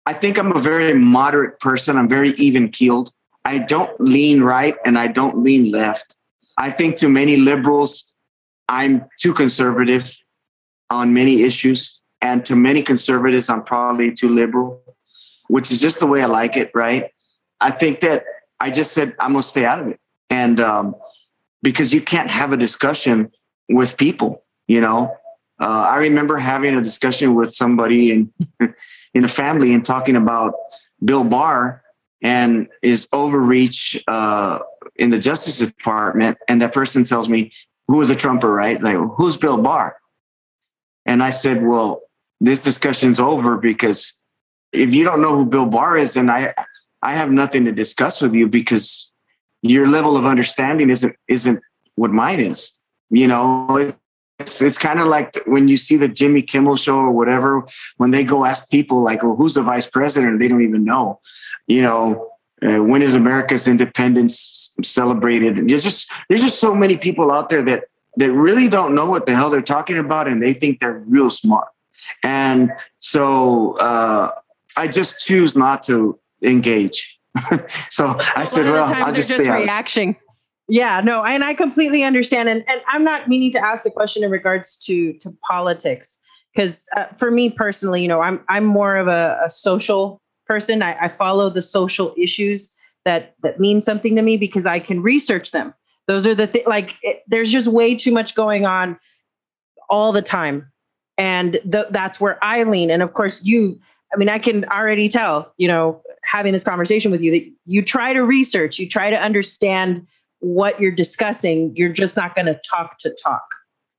[0.07, 1.97] I think I'm a very moderate person.
[1.97, 3.11] I'm very even keeled.
[3.43, 6.15] I don't lean right and I don't lean left.
[6.57, 8.15] I think to many liberals,
[8.69, 10.15] I'm too conservative
[10.89, 11.99] on many issues.
[12.21, 14.81] And to many conservatives, I'm probably too liberal,
[15.49, 17.11] which is just the way I like it, right?
[17.59, 18.23] I think that
[18.61, 19.99] I just said, I'm going to stay out of it.
[20.29, 20.95] And um,
[21.61, 23.29] because you can't have a discussion
[23.67, 25.13] with people, you know.
[25.59, 28.33] Uh, I remember having a discussion with somebody in
[29.13, 30.53] in a family and talking about
[31.03, 31.83] Bill Barr
[32.23, 34.59] and his overreach uh,
[34.95, 37.51] in the Justice Department, and that person tells me,
[37.87, 38.81] "Who is a Trumper?" Right?
[38.81, 39.97] Like, who's Bill Barr?
[41.05, 42.01] And I said, "Well,
[42.39, 44.13] this discussion's over because
[44.73, 46.53] if you don't know who Bill Barr is, then I
[47.01, 49.11] I have nothing to discuss with you because
[49.61, 51.59] your level of understanding isn't isn't
[51.95, 52.71] what mine is.
[53.09, 53.93] You know,
[54.39, 57.65] it's it's kind of like when you see the Jimmy Kimmel show or whatever,
[57.97, 61.19] when they go ask people like, "Well, who's the vice president?" They don't even know.
[61.65, 65.67] You know, uh, when is America's independence celebrated?
[65.67, 67.85] There's just there's just so many people out there that
[68.17, 71.29] that really don't know what the hell they're talking about, and they think they're real
[71.29, 71.67] smart.
[72.23, 74.31] And so uh,
[74.77, 77.19] I just choose not to engage.
[77.89, 80.15] so I said, well, I'll just stay just reaction.
[80.69, 82.49] Yeah, no, and I completely understand.
[82.49, 86.19] And, and I'm not meaning to ask the question in regards to to politics,
[86.53, 90.81] because uh, for me personally, you know, I'm I'm more of a, a social person.
[90.81, 92.69] I, I follow the social issues
[93.05, 95.73] that that mean something to me because I can research them.
[96.07, 96.63] Those are the.
[96.65, 98.99] Like, it, there's just way too much going on
[99.89, 100.69] all the time,
[101.17, 102.91] and th- that's where I lean.
[102.91, 103.79] And of course, you.
[104.13, 105.53] I mean, I can already tell.
[105.55, 109.21] You know, having this conversation with you that you try to research, you try to
[109.21, 110.05] understand
[110.39, 113.43] what you're discussing, you're just not going to talk to talk.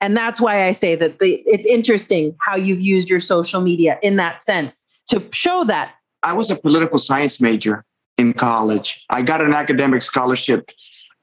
[0.01, 3.99] And that's why I say that the, it's interesting how you've used your social media
[4.03, 5.95] in that sense to show that.
[6.23, 7.85] I was a political science major
[8.17, 9.05] in college.
[9.11, 10.71] I got an academic scholarship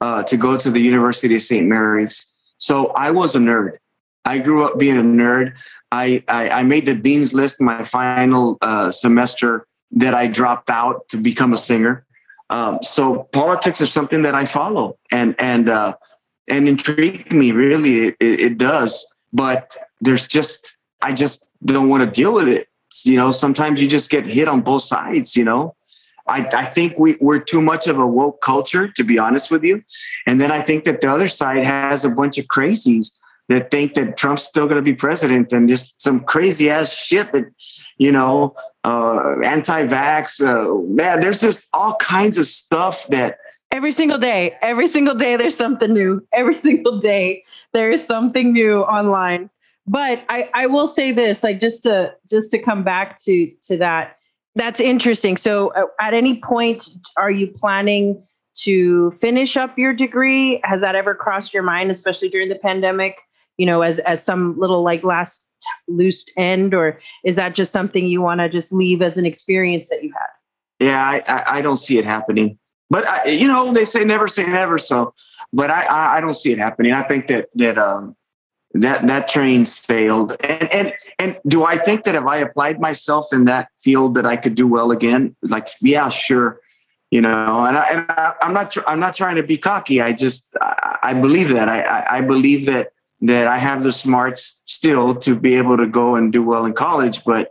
[0.00, 1.66] uh, to go to the University of St.
[1.66, 2.32] Mary's.
[2.58, 3.78] So I was a nerd.
[4.24, 5.56] I grew up being a nerd.
[5.92, 11.08] I, I, I made the dean's list my final uh, semester that I dropped out
[11.10, 12.05] to become a singer.
[12.50, 15.94] Um, so politics is something that I follow and and uh,
[16.48, 17.52] and intrigue me.
[17.52, 19.04] Really, it, it does.
[19.32, 22.68] But there's just I just don't want to deal with it.
[23.04, 25.36] You know, sometimes you just get hit on both sides.
[25.36, 25.74] You know,
[26.26, 29.62] I, I think we, we're too much of a woke culture, to be honest with
[29.62, 29.82] you.
[30.26, 33.12] And then I think that the other side has a bunch of crazies
[33.48, 37.32] that think that Trump's still going to be president and just some crazy ass shit
[37.32, 37.44] that,
[37.96, 38.56] you know,
[38.86, 40.40] uh, anti-vax.
[40.40, 43.38] Uh, man, there's just all kinds of stuff that
[43.72, 46.24] every single day, every single day, there's something new.
[46.32, 49.50] Every single day, there is something new online.
[49.88, 53.76] But I, I will say this, like just to just to come back to to
[53.78, 54.18] that,
[54.54, 55.36] that's interesting.
[55.36, 58.22] So, uh, at any point, are you planning
[58.62, 60.60] to finish up your degree?
[60.64, 63.16] Has that ever crossed your mind, especially during the pandemic?
[63.58, 65.45] You know, as as some little like last
[65.88, 69.88] loose end, or is that just something you want to just leave as an experience
[69.88, 70.86] that you had?
[70.86, 72.58] Yeah, I, I don't see it happening.
[72.90, 74.78] But I, you know, they say never say never.
[74.78, 75.14] So,
[75.52, 76.92] but I, I don't see it happening.
[76.92, 78.14] I think that that um,
[78.74, 80.36] that that train sailed.
[80.44, 84.26] And and and do I think that if I applied myself in that field that
[84.26, 85.34] I could do well again?
[85.42, 86.60] Like, yeah, sure.
[87.10, 90.00] You know, and, I, and I, am not I'm not trying to be cocky.
[90.00, 92.92] I just I, I believe that I, I believe that
[93.22, 96.74] that I have the smarts still to be able to go and do well in
[96.74, 97.50] college, but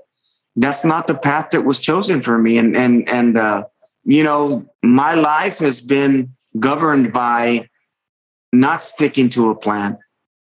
[0.55, 2.57] that's not the path that was chosen for me.
[2.57, 3.65] And and and uh,
[4.03, 7.69] you know, my life has been governed by
[8.53, 9.97] not sticking to a plan.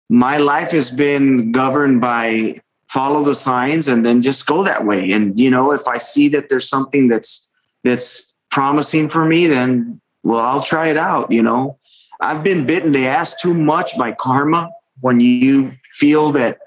[0.09, 5.11] My life has been governed by follow the signs and then just go that way.
[5.11, 7.47] And you know, if I see that there's something that's
[7.83, 11.31] that's promising for me, then well, I'll try it out.
[11.31, 11.77] You know,
[12.21, 16.59] I've been bitten the ass too much by karma when you feel that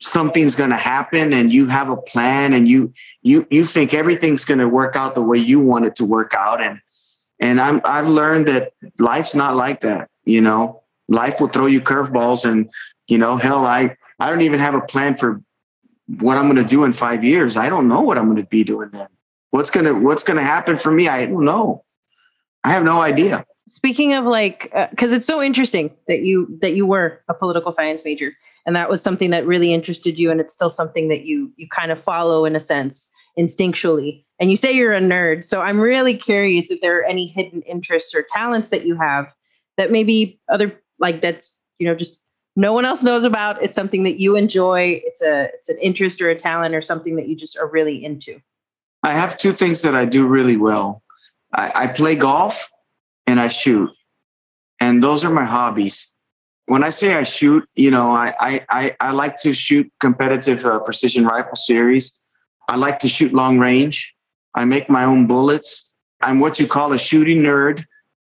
[0.00, 4.44] something's going to happen and you have a plan and you you you think everything's
[4.44, 6.62] going to work out the way you want it to work out.
[6.62, 6.80] And
[7.38, 10.82] and I'm I've learned that life's not like that, you know.
[11.08, 12.70] life will throw you curveballs and
[13.08, 15.42] you know hell i i don't even have a plan for
[16.20, 17.56] what i'm going to do in five years.
[17.56, 19.08] I don't know what i'm going to be doing then.
[19.50, 21.08] What's going to what's going to happen for me?
[21.08, 21.82] I don't know.
[22.62, 26.74] I have no idea speaking of like because uh, it's so interesting that you that
[26.74, 28.32] you were a political science major
[28.66, 31.68] and that was something that really interested you and it's still something that you you
[31.68, 34.24] kind of follow in a sense instinctually.
[34.40, 37.62] And you say you're a nerd so i'm really curious if there are any hidden
[37.62, 39.32] interests or talents that you have
[39.76, 42.22] that maybe other like that's you know just
[42.56, 43.62] no one else knows about.
[43.62, 45.00] It's something that you enjoy.
[45.04, 48.04] It's a it's an interest or a talent or something that you just are really
[48.04, 48.40] into.
[49.02, 51.02] I have two things that i do really well.
[51.54, 52.68] I, I play golf
[53.30, 53.90] and i shoot.
[54.80, 55.96] And those are my hobbies.
[56.66, 60.64] When i say i shoot you know i i i, I like to shoot competitive
[60.64, 62.22] uh, precision rifle series.
[62.68, 64.14] I like to shoot long range.
[64.54, 65.92] I make my own bullets.
[66.20, 67.84] I'm what you call a shooting nerd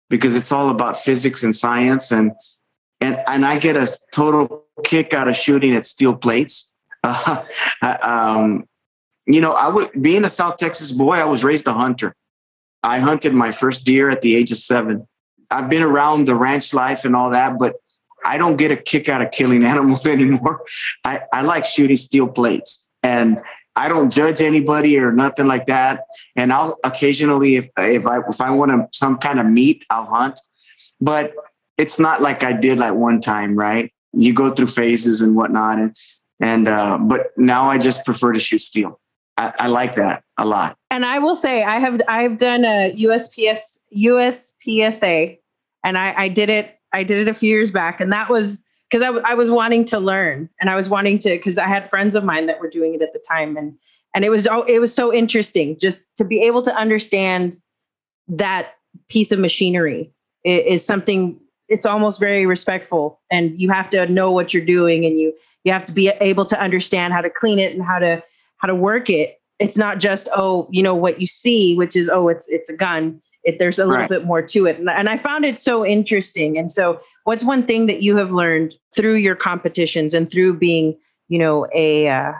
[0.10, 2.12] because it's all about physics and science.
[2.12, 2.32] And
[3.02, 6.74] and and I get a total kick out of shooting at steel plates.
[7.82, 8.64] Uh, um,
[9.26, 12.16] you know, I would being a South Texas boy, I was raised a hunter.
[12.84, 15.08] I hunted my first deer at the age of seven.
[15.50, 17.76] I've been around the ranch life and all that, but
[18.26, 20.64] I don't get a kick out of killing animals anymore.
[21.04, 23.42] I, I like shooting steel plates and
[23.76, 26.06] I don't judge anybody or nothing like that.
[26.36, 30.40] And I'll occasionally, if if I if I want some kind of meat, I'll hunt.
[31.02, 31.34] But
[31.78, 33.92] it's not like I did like one time, right?
[34.14, 35.96] You go through phases and whatnot, and
[36.40, 39.00] and uh, but now I just prefer to shoot steel.
[39.38, 40.78] I, I like that a lot.
[40.92, 45.40] And I will say I have I've done a USPS USPSA,
[45.84, 48.66] and I, I did it I did it a few years back, and that was
[48.94, 51.68] because I, w- I was wanting to learn and I was wanting to because I
[51.68, 53.74] had friends of mine that were doing it at the time and
[54.14, 57.58] and it was oh it was so interesting just to be able to understand
[58.28, 58.74] that
[59.10, 64.32] piece of machinery is, is something it's almost very respectful and you have to know
[64.32, 67.58] what you're doing and you you have to be able to understand how to clean
[67.58, 68.22] it and how to
[68.64, 72.10] how to work it it's not just oh you know what you see which is
[72.10, 73.22] oh it's it's a gun.
[73.44, 74.10] It, there's a little right.
[74.10, 74.80] bit more to it.
[74.80, 76.58] And, and i found it so interesting.
[76.58, 80.98] And so what's one thing that you have learned through your competitions and through being
[81.28, 82.32] you know a uh,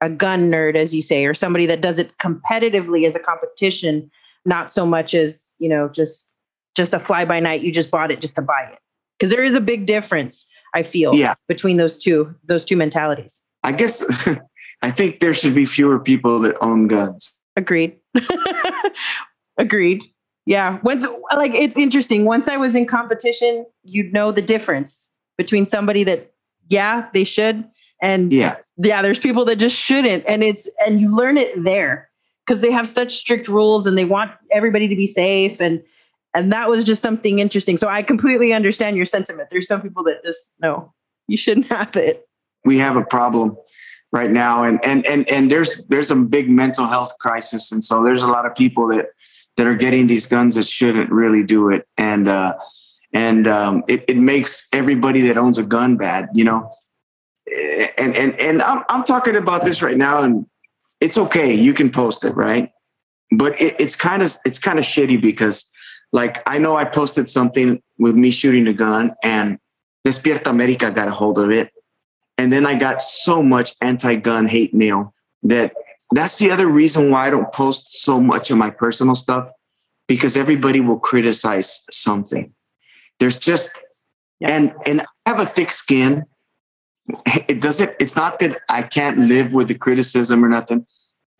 [0.00, 4.08] a gun nerd as you say or somebody that does it competitively as a competition
[4.44, 6.30] not so much as you know just
[6.76, 8.78] just a fly by night you just bought it just to buy it?
[9.18, 11.34] Because there is a big difference i feel yeah.
[11.48, 13.42] between those two those two mentalities.
[13.64, 14.04] I guess
[14.84, 17.96] i think there should be fewer people that own guns agreed
[19.58, 20.02] agreed
[20.46, 20.78] yeah.
[20.82, 22.24] Once like it's interesting.
[22.26, 26.32] Once I was in competition, you'd know the difference between somebody that,
[26.68, 27.64] yeah, they should,
[28.02, 30.24] and yeah, yeah, there's people that just shouldn't.
[30.26, 32.10] And it's and you learn it there
[32.46, 35.82] because they have such strict rules and they want everybody to be safe and
[36.34, 37.78] and that was just something interesting.
[37.78, 39.48] So I completely understand your sentiment.
[39.50, 40.92] There's some people that just no,
[41.26, 42.28] you shouldn't have it.
[42.66, 43.56] We have a problem
[44.14, 48.02] right now and and and and there's there's a big mental health crisis and so
[48.02, 49.08] there's a lot of people that
[49.56, 52.54] that are getting these guns that shouldn't really do it, and uh,
[53.12, 56.70] and um, it, it makes everybody that owns a gun bad, you know.
[57.98, 60.46] And and and I'm I'm talking about this right now, and
[61.00, 61.54] it's okay.
[61.54, 62.70] You can post it, right?
[63.30, 65.66] But it, it's kind of it's kind of shitty because,
[66.12, 69.58] like, I know I posted something with me shooting a gun, and
[70.06, 71.70] Despierta America got a hold of it,
[72.38, 75.72] and then I got so much anti-gun hate mail that
[76.12, 79.50] that's the other reason why I don't post so much of my personal stuff
[80.06, 82.52] because everybody will criticize something.
[83.18, 83.70] There's just
[84.40, 84.50] yeah.
[84.52, 86.24] and and I have a thick skin.
[87.48, 90.86] It doesn't it's not that I can't live with the criticism or nothing,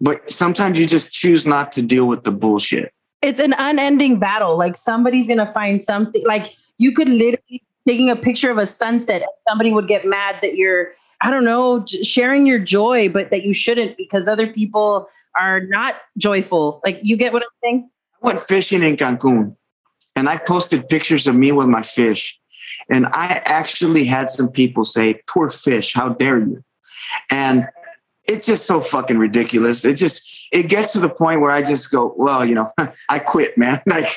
[0.00, 2.92] but sometimes you just choose not to deal with the bullshit.
[3.22, 4.58] It's an unending battle.
[4.58, 8.66] Like somebody's going to find something like you could literally taking a picture of a
[8.66, 10.92] sunset somebody would get mad that you're
[11.24, 15.96] I don't know, sharing your joy, but that you shouldn't because other people are not
[16.18, 16.82] joyful.
[16.84, 17.90] Like you get what I'm saying?
[18.22, 19.56] I went fishing in Cancun
[20.16, 22.38] and I posted pictures of me with my fish.
[22.90, 26.62] And I actually had some people say, poor fish, how dare you?
[27.30, 27.68] And
[28.24, 29.84] it's just so fucking ridiculous.
[29.86, 32.72] It just it gets to the point where I just go, well, you know,
[33.10, 33.82] I quit, man.
[33.86, 34.08] Like,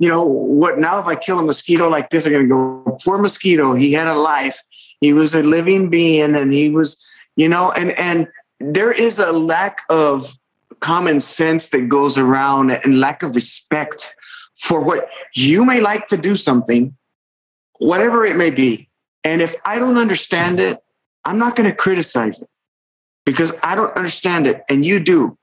[0.00, 3.18] you know, what now if I kill a mosquito like this, I'm gonna go, poor
[3.18, 4.58] mosquito, he had a life
[5.02, 6.96] he was a living being and he was,
[7.34, 8.28] you know, and and
[8.60, 10.32] there is a lack of
[10.78, 14.14] common sense that goes around and lack of respect
[14.60, 16.96] for what you may like to do something,
[17.80, 18.88] whatever it may be.
[19.24, 20.78] And if I don't understand it,
[21.24, 22.48] I'm not going to criticize it
[23.26, 25.36] because I don't understand it and you do.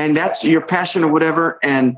[0.00, 1.58] And that's your passion or whatever.
[1.62, 1.96] And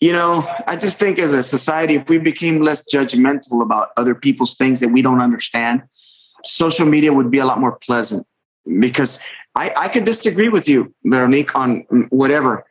[0.00, 4.14] you know, I just think as a society, if we became less judgmental about other
[4.14, 5.82] people's things that we don't understand,
[6.44, 8.26] social media would be a lot more pleasant.
[8.78, 9.18] Because
[9.54, 12.64] I, I can disagree with you, Veronique, on whatever,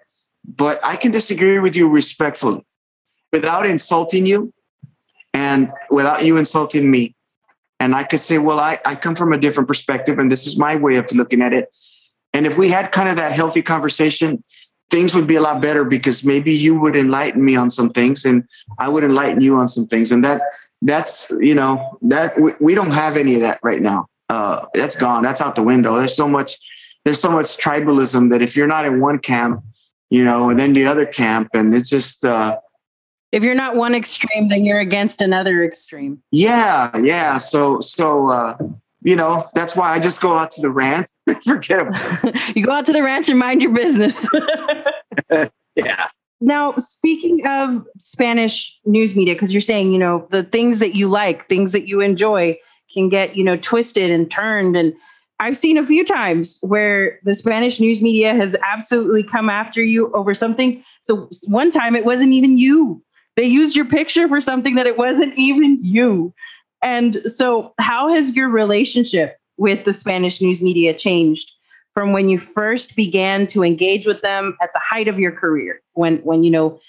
[0.43, 2.63] but I can disagree with you respectfully
[3.31, 4.53] without insulting you
[5.33, 7.15] and without you insulting me.
[7.79, 10.57] And I could say, well, I, I come from a different perspective, and this is
[10.57, 11.69] my way of looking at it.
[12.35, 14.43] And if we had kind of that healthy conversation,
[14.89, 18.25] things would be a lot better because maybe you would enlighten me on some things
[18.25, 18.47] and
[18.79, 20.11] I would enlighten you on some things.
[20.11, 20.41] And that
[20.81, 24.07] that's you know that we, we don't have any of that right now.
[24.29, 25.23] Uh, that's gone.
[25.23, 25.95] That's out the window.
[25.95, 26.57] There's so much
[27.03, 29.63] there's so much tribalism that if you're not in one camp,
[30.09, 32.57] you know, and then the other camp, and it's just uh,
[33.31, 36.21] if you're not one extreme, then you're against another extreme.
[36.31, 37.37] Yeah, yeah.
[37.37, 38.57] So so uh,
[39.01, 41.07] you know that's why I just go out to the ranch.
[41.43, 42.35] Forget it.
[42.55, 44.27] you go out to the ranch and mind your business.
[45.75, 46.07] yeah.
[46.41, 51.07] Now, speaking of Spanish news media, because you're saying, you know, the things that you
[51.07, 52.57] like, things that you enjoy
[52.93, 54.75] can get, you know, twisted and turned.
[54.75, 54.93] And
[55.39, 60.11] I've seen a few times where the Spanish news media has absolutely come after you
[60.13, 60.83] over something.
[61.01, 63.01] So one time it wasn't even you.
[63.35, 66.33] They used your picture for something that it wasn't even you.
[66.81, 71.51] And so, how has your relationship with the Spanish news media changed
[71.93, 75.81] from when you first began to engage with them at the height of your career?
[75.93, 76.79] When, when you know,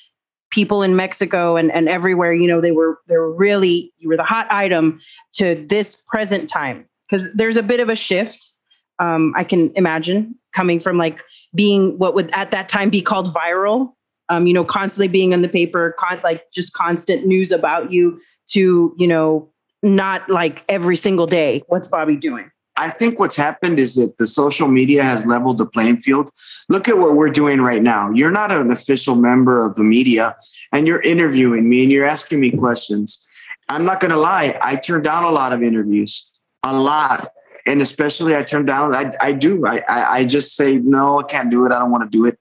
[0.50, 4.16] people in Mexico and, and everywhere, you know, they were they were really you were
[4.16, 5.00] the hot item
[5.34, 8.50] to this present time because there's a bit of a shift.
[8.98, 11.20] Um, I can imagine coming from like
[11.54, 13.92] being what would at that time be called viral,
[14.28, 18.18] um, you know, constantly being in the paper, con- like just constant news about you
[18.48, 19.50] to, you know,
[19.82, 21.62] not like every single day.
[21.66, 22.50] What's Bobby doing?
[22.76, 26.30] I think what's happened is that the social media has leveled the playing field.
[26.68, 28.10] Look at what we're doing right now.
[28.10, 30.36] You're not an official member of the media
[30.72, 33.26] and you're interviewing me and you're asking me questions.
[33.68, 34.58] I'm not going to lie.
[34.60, 36.30] I turned down a lot of interviews,
[36.62, 37.32] a lot.
[37.66, 39.66] And especially I turned down, I, I do.
[39.66, 41.72] I, I, I just say, no, I can't do it.
[41.72, 42.38] I don't want to do it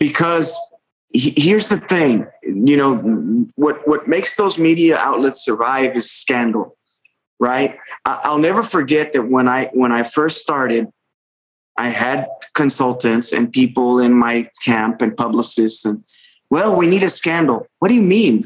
[0.00, 0.58] because
[1.14, 2.96] here's the thing you know
[3.54, 6.76] what what makes those media outlets survive is scandal
[7.40, 7.78] right?
[8.04, 10.88] I'll never forget that when i when i first started
[11.76, 16.02] i had consultants and people in my camp and publicists and
[16.50, 17.66] well we need a scandal.
[17.78, 18.44] What do you mean?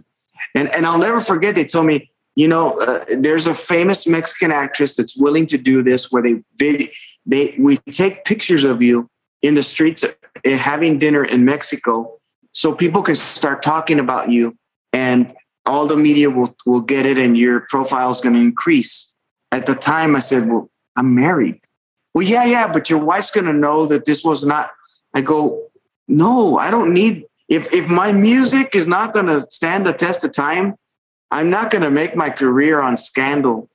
[0.55, 4.53] And and i'll never forget they told me you know uh, there's a famous mexican
[4.53, 6.93] actress that's willing to do this where they they,
[7.26, 9.11] they we take pictures of you
[9.43, 10.12] in the streets uh,
[10.45, 12.14] having dinner in mexico
[12.53, 14.57] so people can start talking about you
[14.93, 15.34] and
[15.68, 19.14] all the media will, will get it and your profile is going to increase.
[19.52, 21.60] At the time, I said, Well, I'm married.
[22.14, 24.70] Well, yeah, yeah, but your wife's going to know that this was not.
[25.14, 25.62] I go,
[26.08, 27.24] No, I don't need.
[27.48, 30.74] If, if my music is not going to stand the test of time,
[31.30, 33.68] I'm not going to make my career on scandal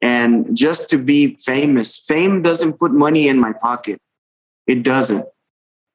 [0.00, 1.98] and just to be famous.
[1.98, 4.00] Fame doesn't put money in my pocket.
[4.66, 5.26] It doesn't.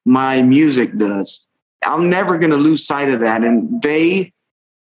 [0.04, 1.48] My music does.
[1.84, 3.44] I'm never going to lose sight of that.
[3.44, 4.32] And they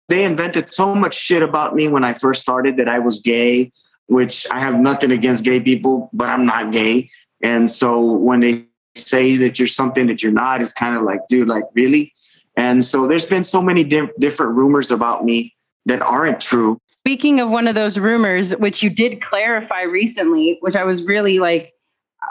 [0.09, 3.72] they invented so much shit about me when I first started that I was gay,
[4.07, 7.09] which I have nothing against gay people, but I'm not gay.
[7.42, 11.20] And so when they say that you're something that you're not, it's kind of like,
[11.28, 12.12] dude, like really?
[12.57, 15.54] And so there's been so many di- different rumors about me
[15.84, 16.80] that aren't true.
[16.86, 21.38] Speaking of one of those rumors, which you did clarify recently, which I was really
[21.38, 21.72] like,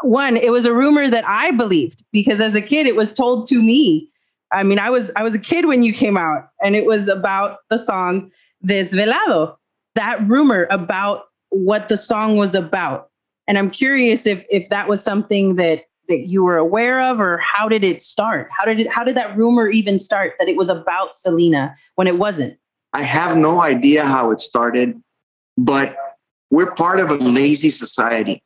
[0.01, 3.47] one, it was a rumor that I believed because as a kid, it was told
[3.47, 4.09] to me
[4.55, 7.09] I mean, I was I was a kid when you came out, and it was
[7.09, 8.31] about the song
[8.65, 9.57] Desvelado.
[9.95, 13.09] That rumor about what the song was about,
[13.47, 17.37] and I'm curious if if that was something that that you were aware of, or
[17.39, 18.47] how did it start?
[18.57, 22.07] How did it how did that rumor even start that it was about Selena when
[22.07, 22.57] it wasn't?
[22.93, 25.01] I have no idea how it started,
[25.57, 25.97] but
[26.49, 28.41] we're part of a lazy society.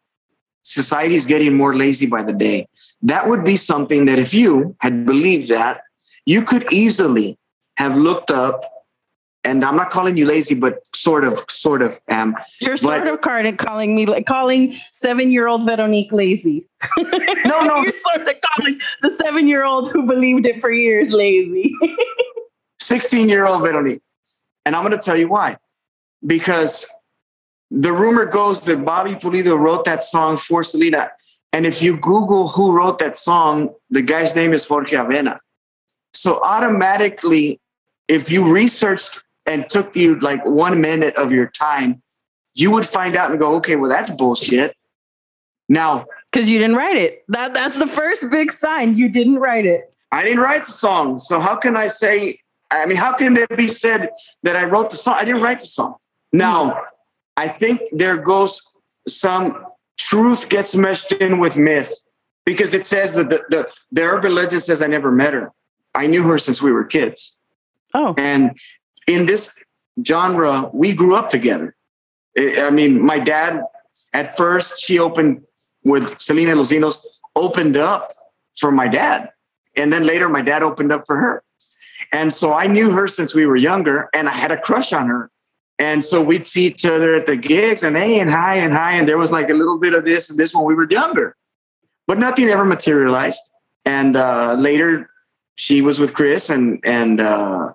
[0.63, 2.67] Society is getting more lazy by the day.
[3.03, 5.81] That would be something that if you had believed that,
[6.29, 7.39] you could easily
[7.77, 8.63] have looked up
[9.43, 12.35] and I'm not calling you lazy, but sort of, sort of am.
[12.61, 13.19] You're sort of
[13.57, 16.67] calling me like calling seven year old Veronique lazy.
[17.45, 17.77] No, no.
[17.83, 21.73] You're sort of calling the seven year old who believed it for years lazy.
[22.79, 24.03] 16 year old Veronique.
[24.65, 25.57] And I'm going to tell you why.
[26.27, 26.85] Because
[27.71, 31.09] the rumor goes that Bobby Pulido wrote that song for Selena.
[31.53, 35.39] And if you Google who wrote that song, the guy's name is Jorge Avena.
[36.19, 37.61] So automatically,
[38.09, 42.01] if you researched and took you like one minute of your time,
[42.55, 44.75] you would find out and go, okay, well, that's bullshit.
[45.69, 47.23] Now, because you didn't write it.
[47.29, 48.97] That that's the first big sign.
[48.97, 49.93] You didn't write it.
[50.11, 51.19] I didn't write the song.
[51.19, 52.39] So how can I say
[52.69, 54.09] I mean, how can it be said
[54.43, 55.15] that I wrote the song?
[55.17, 55.95] I didn't write the song.
[56.33, 56.81] Now,
[57.37, 58.61] I think there goes
[59.07, 59.65] some
[59.97, 61.97] truth gets meshed in with myth
[62.45, 65.53] because it says that the, the, the urban legend says I never met her.
[65.95, 67.37] I knew her since we were kids.
[67.93, 68.13] Oh.
[68.17, 68.57] And
[69.07, 69.63] in this
[70.05, 71.75] genre, we grew up together.
[72.37, 73.63] I mean, my dad,
[74.13, 75.41] at first, she opened
[75.83, 77.03] with Selena Los Dinos,
[77.35, 78.11] opened up
[78.59, 79.29] for my dad.
[79.75, 81.43] And then later, my dad opened up for her.
[82.11, 85.07] And so I knew her since we were younger, and I had a crush on
[85.07, 85.31] her.
[85.77, 88.93] And so we'd see each other at the gigs and hey and hi and hi.
[88.93, 91.37] And there was like a little bit of this and this when we were younger,
[92.05, 93.41] but nothing ever materialized.
[93.85, 95.09] And uh, later
[95.59, 97.73] she was with Chris and, and uh,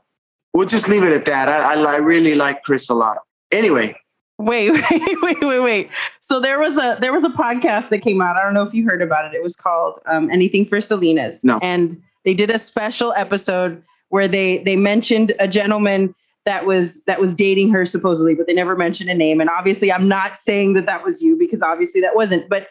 [0.55, 1.51] we'll just leave it at that.
[1.51, 3.19] I, I, I really like Chris a lot.
[3.53, 3.95] Anyway.
[4.39, 5.91] Wait, wait, wait, wait, wait.
[6.21, 8.37] So there was a there was a podcast that came out.
[8.37, 9.37] I don't know if you heard about it.
[9.37, 11.45] It was called um, Anything for Selenas.
[11.45, 11.59] No.
[11.63, 16.15] And they did a special episode where they they mentioned a gentleman
[16.47, 19.41] that was that was dating her supposedly, but they never mentioned a name.
[19.41, 22.49] And obviously, I'm not saying that that was you because obviously that wasn't.
[22.49, 22.69] But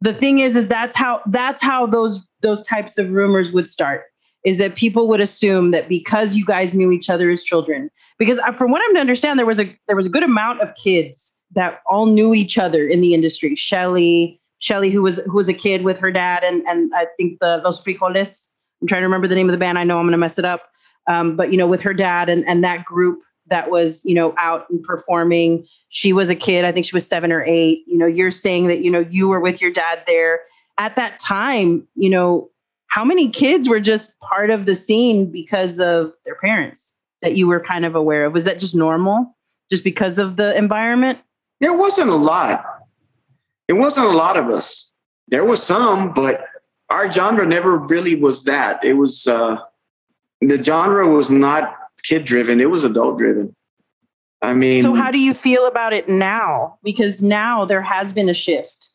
[0.00, 4.04] the thing is, is that's how that's how those those types of rumors would start.
[4.46, 8.38] Is that people would assume that because you guys knew each other as children, because
[8.38, 10.72] uh, from what I'm to understand, there was a there was a good amount of
[10.76, 13.54] kids that all knew each other in the industry.
[13.56, 17.40] Shelly, Shelly, who was who was a kid with her dad, and and I think
[17.40, 18.52] the Los Frijoles.
[18.80, 19.78] I'm trying to remember the name of the band.
[19.78, 20.70] I know I'm going to mess it up.
[21.06, 24.34] Um, but you know, with her dad and and that group that was you know
[24.38, 26.64] out and performing, she was a kid.
[26.64, 27.84] I think she was seven or eight.
[27.86, 30.40] You know, you're saying that you know you were with your dad there
[30.78, 31.86] at that time.
[31.94, 32.50] You know,
[32.96, 37.46] how many kids were just part of the scene because of their parents that you
[37.46, 38.32] were kind of aware of?
[38.32, 39.36] Was that just normal,
[39.70, 41.18] just because of the environment?
[41.60, 42.64] There wasn't a lot.
[43.68, 44.90] It wasn't a lot of us.
[45.28, 46.46] There was some, but
[46.88, 48.82] our genre never really was that.
[48.82, 49.26] It was.
[49.26, 49.58] uh
[50.40, 53.54] the genre was not kid driven, it was adult driven.
[54.40, 56.78] I mean, so how do you feel about it now?
[56.82, 58.90] Because now there has been a shift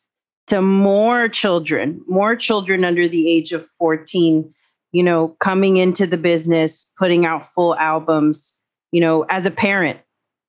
[0.48, 4.52] to more children, more children under the age of 14,
[4.92, 8.56] you know, coming into the business, putting out full albums,
[8.90, 9.98] you know, as a parent,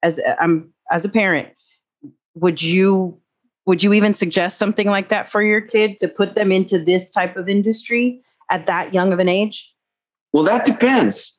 [0.01, 1.49] as I'm um, as a parent,
[2.35, 3.17] would you
[3.65, 7.09] would you even suggest something like that for your kid to put them into this
[7.09, 9.73] type of industry at that young of an age?
[10.33, 11.37] Well, that depends.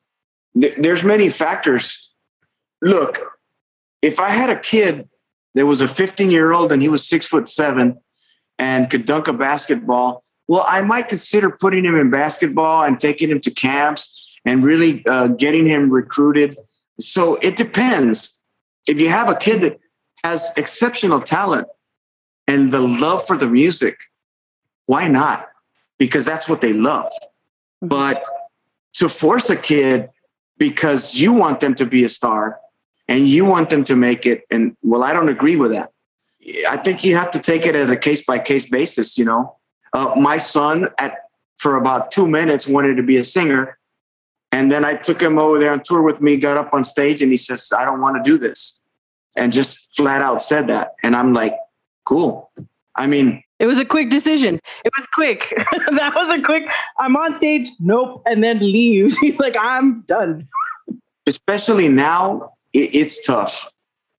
[0.55, 2.09] There's many factors.
[2.81, 3.19] Look,
[4.01, 5.07] if I had a kid
[5.53, 7.99] that was a 15 year old and he was six foot seven
[8.59, 13.29] and could dunk a basketball, well, I might consider putting him in basketball and taking
[13.29, 16.57] him to camps and really uh, getting him recruited.
[16.99, 18.39] So it depends.
[18.87, 19.79] If you have a kid that
[20.23, 21.67] has exceptional talent
[22.47, 23.97] and the love for the music,
[24.85, 25.49] why not?
[25.97, 27.05] Because that's what they love.
[27.05, 27.87] Mm-hmm.
[27.87, 28.25] But
[28.93, 30.09] to force a kid
[30.57, 32.59] because you want them to be a star
[33.07, 34.43] and you want them to make it.
[34.49, 35.91] And well, I don't agree with that.
[36.69, 39.17] I think you have to take it as a case by case basis.
[39.17, 39.55] You know,
[39.93, 41.17] uh, my son at
[41.57, 43.77] for about two minutes wanted to be a singer,
[44.51, 46.37] and then I took him over there on tour with me.
[46.37, 48.79] Got up on stage and he says, "I don't want to do this,"
[49.35, 50.95] and just flat out said that.
[51.03, 51.55] And I'm like,
[52.05, 52.51] "Cool."
[52.95, 54.59] I mean, it was a quick decision.
[54.83, 55.53] It was quick.
[55.95, 56.69] that was a quick.
[56.99, 57.69] I'm on stage.
[57.79, 59.17] Nope, and then leaves.
[59.19, 60.47] He's like, I'm done.
[61.25, 63.67] Especially now, it, it's tough.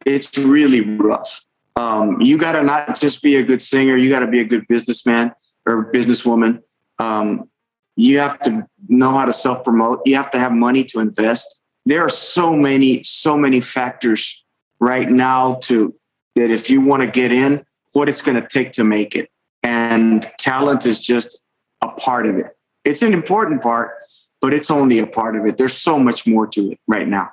[0.04, 1.45] It's really rough.
[1.76, 3.96] Um, you got to not just be a good singer.
[3.96, 5.32] You got to be a good businessman
[5.66, 6.62] or businesswoman.
[6.98, 7.50] Um,
[7.96, 10.02] you have to know how to self promote.
[10.04, 11.62] You have to have money to invest.
[11.84, 14.44] There are so many, so many factors
[14.80, 15.94] right now to
[16.34, 19.30] that if you want to get in, what it's going to take to make it.
[19.62, 21.40] And talent is just
[21.82, 22.56] a part of it.
[22.84, 23.92] It's an important part,
[24.40, 25.56] but it's only a part of it.
[25.56, 27.30] There's so much more to it right now.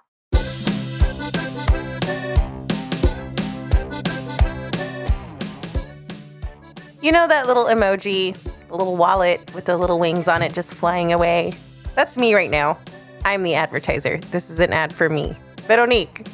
[7.03, 8.33] You know that little emoji,
[8.69, 11.51] the little wallet with the little wings on it just flying away?
[11.95, 12.79] That's me right now.
[13.25, 14.19] I'm the advertiser.
[14.31, 15.35] This is an ad for me.
[15.63, 16.25] Veronique,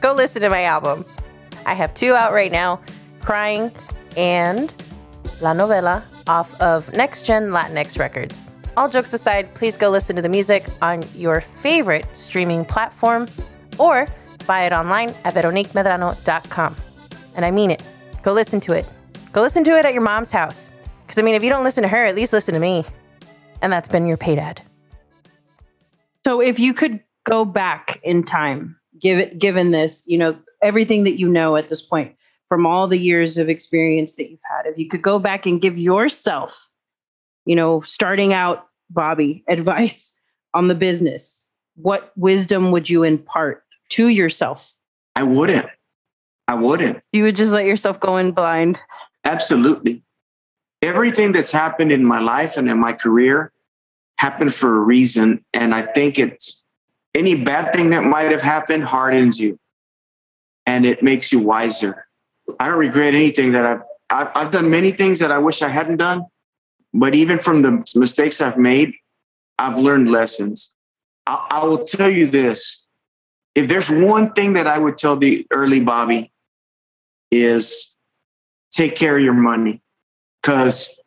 [0.00, 1.04] go listen to my album.
[1.64, 2.80] I have two out right now
[3.20, 3.70] Crying,
[4.16, 4.74] and
[5.40, 8.46] La Novela off of Next Gen Latinx Records.
[8.76, 13.28] All jokes aside, please go listen to the music on your favorite streaming platform
[13.78, 14.08] or
[14.44, 16.74] buy it online at veroniquemedrano.com.
[17.36, 17.84] And I mean it.
[18.24, 18.86] Go listen to it.
[19.36, 20.70] Go listen to it at your mom's house.
[21.02, 22.84] Because, I mean, if you don't listen to her, at least listen to me.
[23.60, 24.62] And that's been your paid ad.
[26.26, 31.04] So, if you could go back in time, give it, given this, you know, everything
[31.04, 32.16] that you know at this point,
[32.48, 35.60] from all the years of experience that you've had if you could go back and
[35.60, 36.56] give yourself
[37.44, 40.16] you know starting out bobby advice
[40.54, 44.72] on the business what wisdom would you impart to yourself?
[45.14, 45.66] I wouldn't.
[46.48, 47.02] I wouldn't.
[47.12, 48.80] You would just let yourself go in blind.
[49.26, 50.02] Absolutely.
[50.82, 53.52] Everything that's happened in my life and in my career
[54.18, 55.44] happened for a reason.
[55.52, 56.62] And I think it's
[57.12, 59.58] any bad thing that might have happened hardens you
[60.64, 62.06] and it makes you wiser.
[62.60, 65.68] I don't regret anything that I've, I've, I've done many things that I wish I
[65.68, 66.24] hadn't done.
[66.94, 68.94] But even from the mistakes I've made,
[69.58, 70.72] I've learned lessons.
[71.26, 72.84] I, I will tell you this.
[73.56, 76.30] If there's one thing that I would tell the early Bobby
[77.32, 77.95] is
[78.76, 79.80] take care of your money.
[80.42, 80.98] Because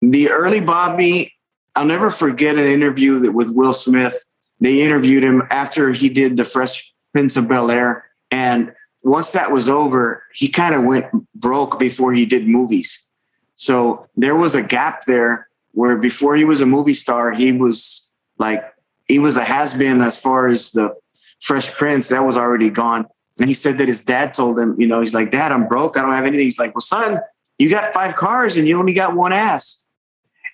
[0.00, 1.32] the early Bobby,
[1.74, 4.14] I'll never forget an interview that with Will Smith.
[4.60, 8.04] They interviewed him after he did the Fresh Prince of Bel Air.
[8.30, 13.08] And once that was over, he kind of went broke before he did movies.
[13.56, 18.10] So there was a gap there where before he was a movie star, he was
[18.38, 18.62] like,
[19.08, 20.94] he was a has been as far as the
[21.40, 23.06] Fresh Prince, that was already gone.
[23.38, 25.96] And he said that his dad told him, you know, he's like, Dad, I'm broke.
[25.96, 26.44] I don't have anything.
[26.44, 27.18] He's like, Well, son,
[27.58, 29.86] you got five cars and you only got one ass.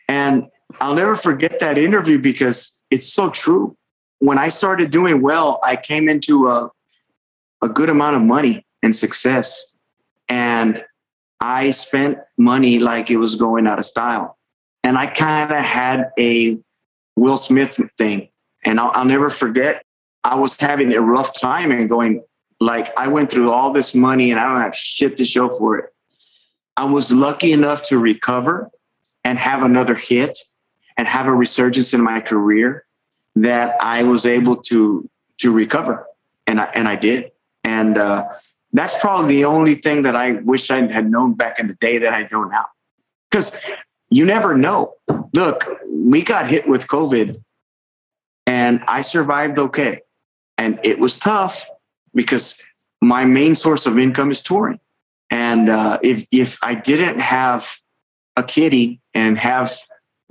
[0.08, 0.46] And
[0.80, 3.76] I'll never forget that interview because it's so true.
[4.20, 6.70] When I started doing well, I came into a,
[7.62, 9.74] a good amount of money and success.
[10.28, 10.84] And
[11.40, 14.36] I spent money like it was going out of style.
[14.82, 16.58] And I kind of had a
[17.16, 18.28] Will Smith thing.
[18.64, 19.84] And I'll, I'll never forget,
[20.24, 22.22] I was having a rough time and going,
[22.60, 25.78] like, I went through all this money and I don't have shit to show for
[25.78, 25.94] it.
[26.76, 28.70] I was lucky enough to recover
[29.24, 30.38] and have another hit
[30.96, 32.84] and have a resurgence in my career
[33.36, 36.04] that I was able to to recover,
[36.46, 37.30] and I and I did.
[37.62, 38.24] And uh,
[38.72, 41.98] that's probably the only thing that I wish I had known back in the day
[41.98, 42.66] that I know now,
[43.30, 43.56] because
[44.10, 44.94] you never know.
[45.34, 47.40] Look, we got hit with COVID,
[48.46, 50.00] and I survived okay,
[50.56, 51.68] and it was tough
[52.18, 52.60] because
[53.00, 54.80] my main source of income is touring.
[55.30, 57.76] And uh, if if I didn't have
[58.36, 59.72] a kitty and have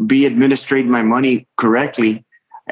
[0.06, 2.26] be administrating my money correctly,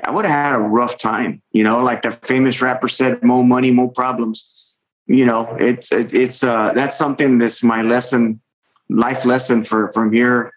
[0.04, 1.42] I would have had a rough time.
[1.54, 6.44] You know, like the famous rapper said, "More money, more problems." You know, it's it's
[6.44, 8.42] uh, that's something that's my lesson,
[8.90, 10.52] life lesson for from here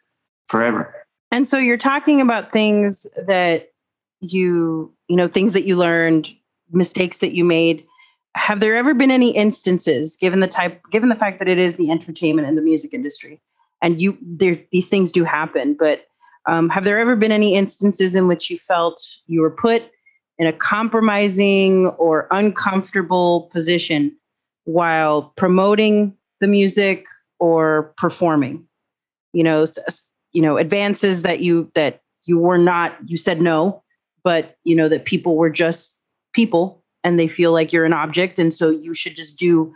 [0.48, 0.94] forever.
[1.30, 3.68] And so you're talking about things that
[4.20, 6.28] you you know things that you learned,
[6.72, 7.84] mistakes that you made
[8.38, 11.76] have there ever been any instances given the type given the fact that it is
[11.76, 13.40] the entertainment and the music industry
[13.82, 16.06] and you there these things do happen but
[16.48, 19.90] um, have there ever been any instances in which you felt you were put
[20.38, 24.16] in a compromising or uncomfortable position
[24.64, 27.04] while promoting the music
[27.38, 28.64] or performing?
[29.34, 29.66] You know
[30.32, 33.82] you know advances that you that you were not you said no
[34.24, 35.98] but you know that people were just
[36.32, 36.77] people
[37.08, 39.74] and they feel like you're an object and so you should just do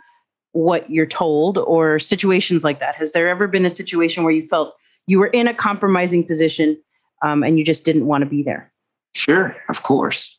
[0.51, 2.93] what you're told or situations like that.
[2.93, 4.75] Has there ever been a situation where you felt
[5.07, 6.79] you were in a compromising position
[7.23, 8.71] um, and you just didn't want to be there?
[9.15, 10.37] Sure of course.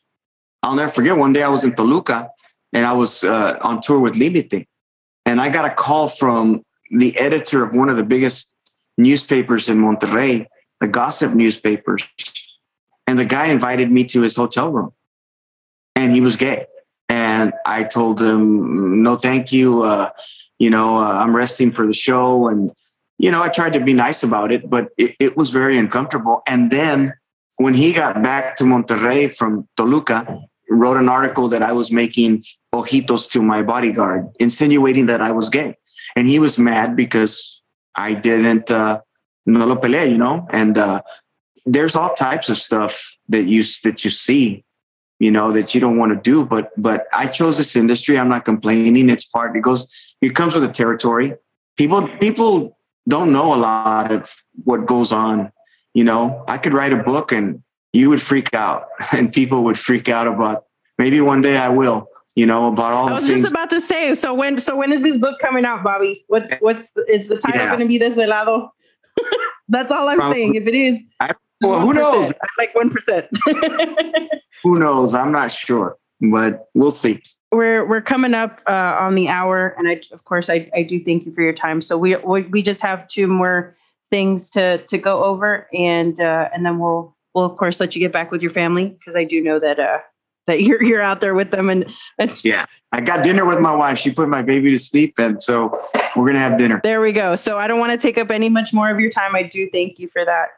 [0.63, 2.31] I'll never forget one day i was in toluca
[2.73, 4.67] and i was uh, on tour with limite
[5.27, 6.63] and i got a call from
[7.03, 8.55] the editor of one of the biggest
[8.97, 10.47] newspapers in monterrey
[10.81, 12.03] the gossip newspapers
[13.07, 14.91] and the guy invited me to his hotel room
[15.97, 16.65] and he was gay
[17.35, 19.83] and I told him, no, thank you.
[19.83, 20.11] Uh,
[20.59, 22.49] you know, uh, I'm resting for the show.
[22.49, 22.71] And,
[23.19, 26.43] you know, I tried to be nice about it, but it, it was very uncomfortable.
[26.47, 27.13] And then
[27.57, 30.19] when he got back to Monterrey from Toluca,
[30.71, 35.49] wrote an article that I was making ojitos to my bodyguard, insinuating that I was
[35.49, 35.77] gay.
[36.17, 37.61] And he was mad because
[37.97, 39.01] I didn't, uh,
[39.47, 41.03] no lo peleé, you know, and, uh,
[41.67, 42.93] there's all types of stuff
[43.29, 44.64] that you, that you see
[45.19, 48.29] you know that you don't want to do but but i chose this industry i'm
[48.29, 49.87] not complaining it's part it goes
[50.21, 51.35] it comes with the territory
[51.77, 52.77] people people
[53.09, 54.35] don't know a lot of
[54.65, 55.51] what goes on
[55.95, 57.63] you know i could write a book and
[57.93, 60.65] you would freak out and people would freak out about
[60.99, 63.71] maybe one day i will you know about all I was the things just about
[63.71, 64.13] to say.
[64.17, 66.25] So when so when is this book coming out, Bobby?
[66.27, 67.67] What's eh, what's is the title Yeah.
[67.69, 68.71] going to be Desvelado?
[69.69, 70.35] That's all I'm Probably.
[70.41, 70.55] saying.
[70.57, 71.01] If it is,
[71.71, 73.29] well, who knows I'm like one percent.
[74.63, 77.21] who knows i'm not sure but we'll see
[77.55, 80.99] we're we're coming up uh, on the hour, and I of course I, I do
[80.99, 81.81] thank you for your time.
[81.81, 83.77] So we we, we just have two more
[84.11, 88.01] things to to go over, and uh, and then we'll we'll of course let you
[88.01, 89.99] get back with your family because I do know that uh
[90.47, 91.87] that you're you're out there with them, and,
[92.19, 95.43] and yeah i got dinner with my wife she put my baby to sleep and
[95.43, 95.81] so
[96.15, 97.35] we're gonna have dinner There we go.
[97.35, 99.35] So I don't want to take up any much more of your time.
[99.35, 100.51] I do thank you for that.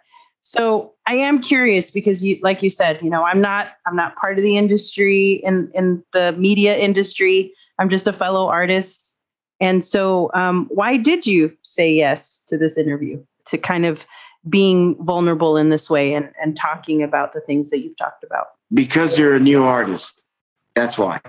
[0.49, 4.15] So I am curious because you, like you said, you know, I'm not, I'm not
[4.15, 7.53] part of the industry in in the media industry.
[7.81, 9.13] I'm just a fellow artist.
[9.59, 13.21] And so, um, why did you say yes to this interview?
[13.47, 14.05] To kind of
[14.49, 18.47] being vulnerable in this way and, and talking about the things that you've talked about?
[18.73, 20.29] Because you're a new artist.
[20.77, 21.21] That's why.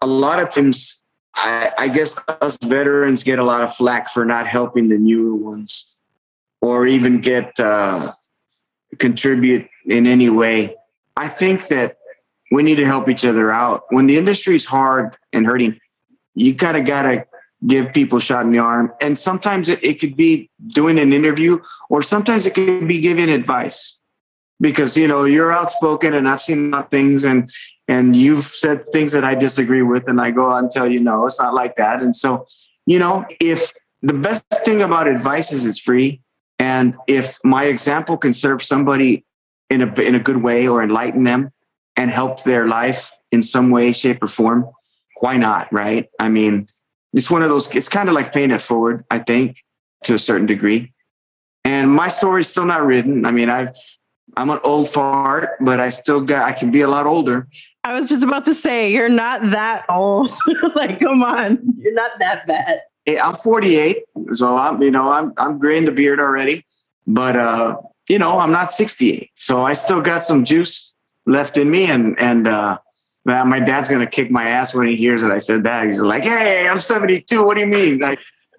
[0.00, 1.02] A lot of times,
[1.34, 5.34] I, I guess us veterans get a lot of flack for not helping the newer
[5.34, 5.96] ones
[6.60, 8.08] or even get uh,
[8.98, 10.74] contribute in any way.
[11.16, 11.96] I think that
[12.50, 13.84] we need to help each other out.
[13.90, 15.78] When the industry is hard and hurting,
[16.34, 17.26] you kind of got to
[17.66, 18.92] give people a shot in the arm.
[19.00, 23.28] And sometimes it, it could be doing an interview, or sometimes it could be giving
[23.28, 24.00] advice
[24.60, 27.50] because you know you're outspoken and I've seen things and
[27.88, 31.00] and you've said things that I disagree with, and I go out and tell you
[31.00, 32.02] no, it's not like that.
[32.02, 32.46] And so,
[32.86, 33.72] you know, if
[34.02, 36.20] the best thing about advice is it's free,
[36.64, 39.22] and if my example can serve somebody
[39.68, 41.50] in a in a good way or enlighten them
[41.94, 44.70] and help their life in some way, shape, or form,
[45.20, 45.70] why not?
[45.70, 46.08] Right?
[46.18, 46.68] I mean,
[47.12, 47.70] it's one of those.
[47.74, 49.04] It's kind of like paying it forward.
[49.10, 49.56] I think
[50.04, 50.90] to a certain degree.
[51.66, 53.26] And my story's still not written.
[53.26, 53.76] I mean, I've
[54.38, 57.46] I'm an old fart, but I still got I can be a lot older.
[57.84, 60.30] I was just about to say you're not that old.
[60.74, 62.80] like, come on, you're not that bad.
[63.06, 66.64] I'm 48, so I'm you know I'm I'm graying the beard already,
[67.06, 67.76] but uh,
[68.08, 70.92] you know I'm not 68, so I still got some juice
[71.26, 72.78] left in me, and and uh,
[73.24, 75.86] man, my dad's gonna kick my ass when he hears that I said that.
[75.86, 77.44] He's like, "Hey, I'm 72.
[77.44, 78.18] What do you mean?" Like,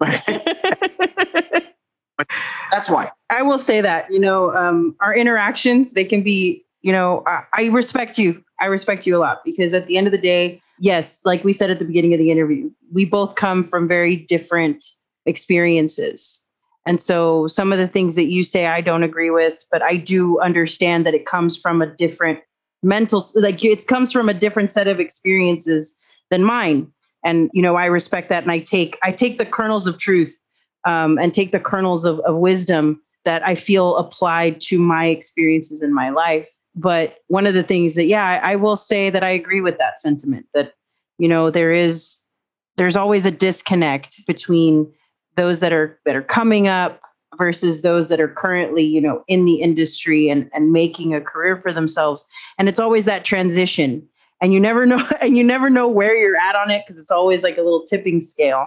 [2.70, 6.92] that's why I will say that you know um, our interactions they can be you
[6.92, 10.12] know I, I respect you I respect you a lot because at the end of
[10.12, 13.64] the day yes, like we said at the beginning of the interview, we both come
[13.64, 14.84] from very different
[15.24, 16.38] experiences.
[16.86, 19.96] And so some of the things that you say I don't agree with, but I
[19.96, 22.40] do understand that it comes from a different
[22.82, 25.98] mental like it comes from a different set of experiences
[26.30, 26.90] than mine.
[27.24, 30.38] And you know, I respect that and I take I take the kernels of truth
[30.84, 35.82] um, and take the kernels of, of wisdom that I feel applied to my experiences
[35.82, 39.24] in my life but one of the things that yeah I, I, will say that
[39.24, 40.74] i agree with that sentiment that
[41.18, 42.18] you know there is
[42.76, 44.92] there's always a disconnect between
[45.36, 47.00] those that are that are coming up
[47.36, 51.60] versus those that are currently you know in the industry and and making a career
[51.60, 52.26] for themselves.
[52.58, 54.06] And it's always that transition.
[54.40, 57.10] And you never know and you never know where you're at on it because it's
[57.10, 58.66] always like a little tipping scale.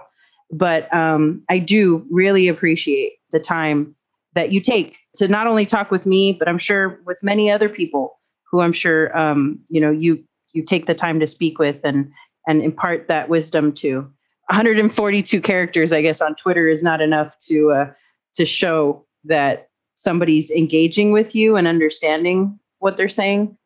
[0.52, 3.94] But um, i do really appreciate the time
[4.34, 7.68] that you take to not only talk with me, but I'm sure with many other
[7.68, 8.18] people
[8.50, 12.10] who I'm sure um, you know you you take the time to speak with and
[12.46, 14.10] and impart that wisdom to.
[14.46, 17.92] 142 characters, I guess, on Twitter is not enough to uh,
[18.34, 23.56] to show that somebody's engaging with you and understanding what they're saying.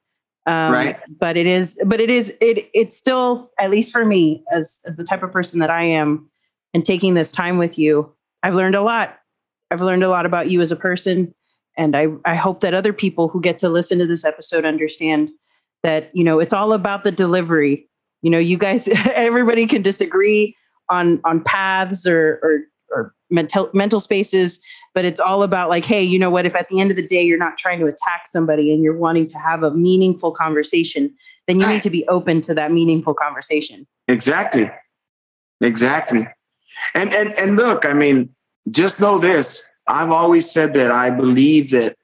[0.46, 1.00] Um, right.
[1.18, 4.96] But it is, but it is, it it's still, at least for me, as as
[4.96, 6.28] the type of person that I am,
[6.74, 9.18] and taking this time with you, I've learned a lot
[9.70, 11.34] I've learned a lot about you as a person.
[11.76, 15.30] And I, I hope that other people who get to listen to this episode understand
[15.82, 17.88] that, you know, it's all about the delivery.
[18.22, 20.56] You know, you guys, everybody can disagree
[20.88, 22.60] on on paths or or,
[22.90, 24.60] or mental mental spaces,
[24.92, 26.46] but it's all about like, hey, you know what?
[26.46, 28.96] If at the end of the day you're not trying to attack somebody and you're
[28.96, 31.12] wanting to have a meaningful conversation,
[31.46, 33.86] then you need to be open to that meaningful conversation.
[34.08, 34.70] Exactly.
[35.60, 36.26] Exactly.
[36.94, 38.33] And and and look, I mean,
[38.70, 41.96] just know this I've always said that I believe that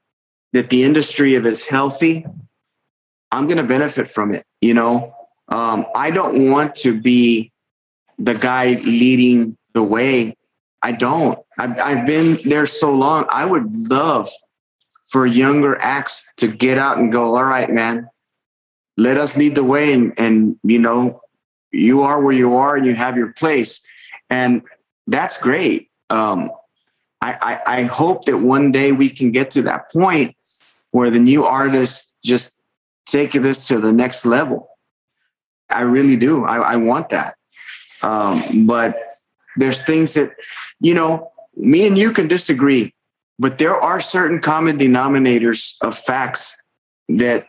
[0.53, 2.25] that the industry, if it's healthy,
[3.31, 4.45] I'm going to benefit from it.
[4.59, 5.15] You know,
[5.47, 7.51] um, I don't want to be
[8.19, 10.35] the guy leading the way.
[10.81, 11.39] I don't.
[11.57, 13.25] I've, I've been there so long.
[13.29, 14.29] I would love
[15.07, 18.09] for younger acts to get out and go, all right, man,
[18.97, 19.93] let us lead the way.
[19.93, 21.21] And, and, you know,
[21.71, 23.81] you are where you are and you have your place.
[24.29, 24.61] And
[25.07, 26.51] that's great um,
[27.21, 30.35] I, I, I hope that one day we can get to that point
[30.91, 32.53] where the new artists just
[33.05, 34.69] take this to the next level.
[35.69, 36.43] I really do.
[36.45, 37.35] I, I want that.
[38.01, 39.19] Um, but
[39.57, 40.31] there's things that,
[40.79, 42.93] you know, me and you can disagree,
[43.39, 46.55] but there are certain common denominators of facts
[47.07, 47.47] that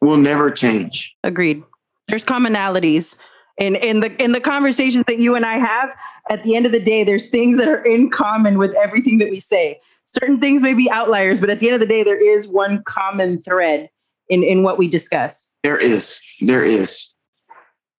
[0.00, 1.16] will never change.
[1.24, 1.62] Agreed.
[2.08, 3.16] There's commonalities
[3.58, 5.94] in in the in the conversations that you and I have
[6.30, 9.30] at the end of the day, there's things that are in common with everything that
[9.30, 9.80] we say.
[10.06, 12.82] Certain things may be outliers, but at the end of the day, there is one
[12.84, 13.88] common thread
[14.28, 15.50] in, in what we discuss.
[15.62, 16.20] There is.
[16.40, 17.14] There is.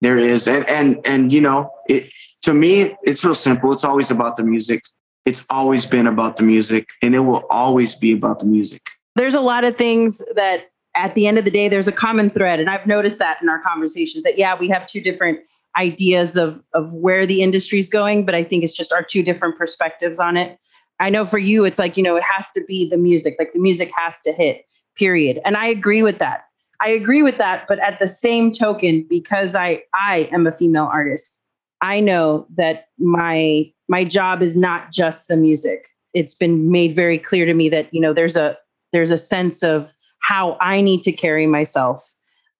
[0.01, 0.47] There is.
[0.47, 2.09] And and and you know, it
[2.43, 3.71] to me, it's real simple.
[3.71, 4.83] It's always about the music.
[5.25, 8.81] It's always been about the music, and it will always be about the music.
[9.15, 12.29] there's a lot of things that at the end of the day, there's a common
[12.29, 12.59] thread.
[12.59, 15.39] And I've noticed that in our conversations that, yeah, we have two different
[15.77, 19.57] ideas of, of where the industry's going, but I think it's just our two different
[19.57, 20.57] perspectives on it.
[20.99, 23.51] I know for you, it's like, you know, it has to be the music, like
[23.53, 24.65] the music has to hit,
[24.95, 25.41] period.
[25.43, 26.45] And I agree with that.
[26.81, 27.65] I agree with that.
[27.67, 31.37] But at the same token, because I, I am a female artist,
[31.81, 35.87] I know that my my job is not just the music.
[36.13, 38.57] It's been made very clear to me that you know there's a
[38.91, 39.93] there's a sense of
[40.25, 42.01] how I need to carry myself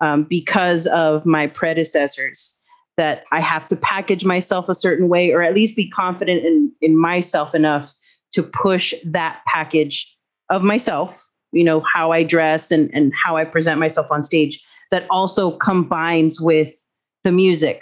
[0.01, 2.53] um, because of my predecessors.
[2.97, 6.71] That I have to package myself a certain way, or at least be confident in
[6.79, 7.93] in myself enough
[8.31, 10.15] to push that package
[10.49, 11.21] of myself.
[11.51, 14.63] You know how I dress and and how I present myself on stage.
[14.91, 16.73] That also combines with
[17.23, 17.81] the music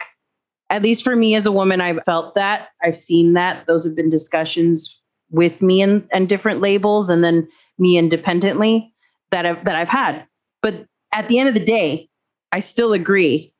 [0.70, 2.70] at least for me as a woman, I've felt that.
[2.82, 3.68] I've seen that.
[3.68, 8.93] Those have been discussions with me and, and different labels and then me independently
[9.34, 10.26] that I've that I've had.
[10.62, 12.08] But at the end of the day,
[12.52, 13.52] I still agree,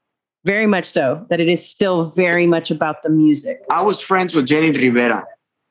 [0.46, 3.60] very much so, that it is still very much about the music.
[3.70, 5.26] I was friends with Jenni Rivera,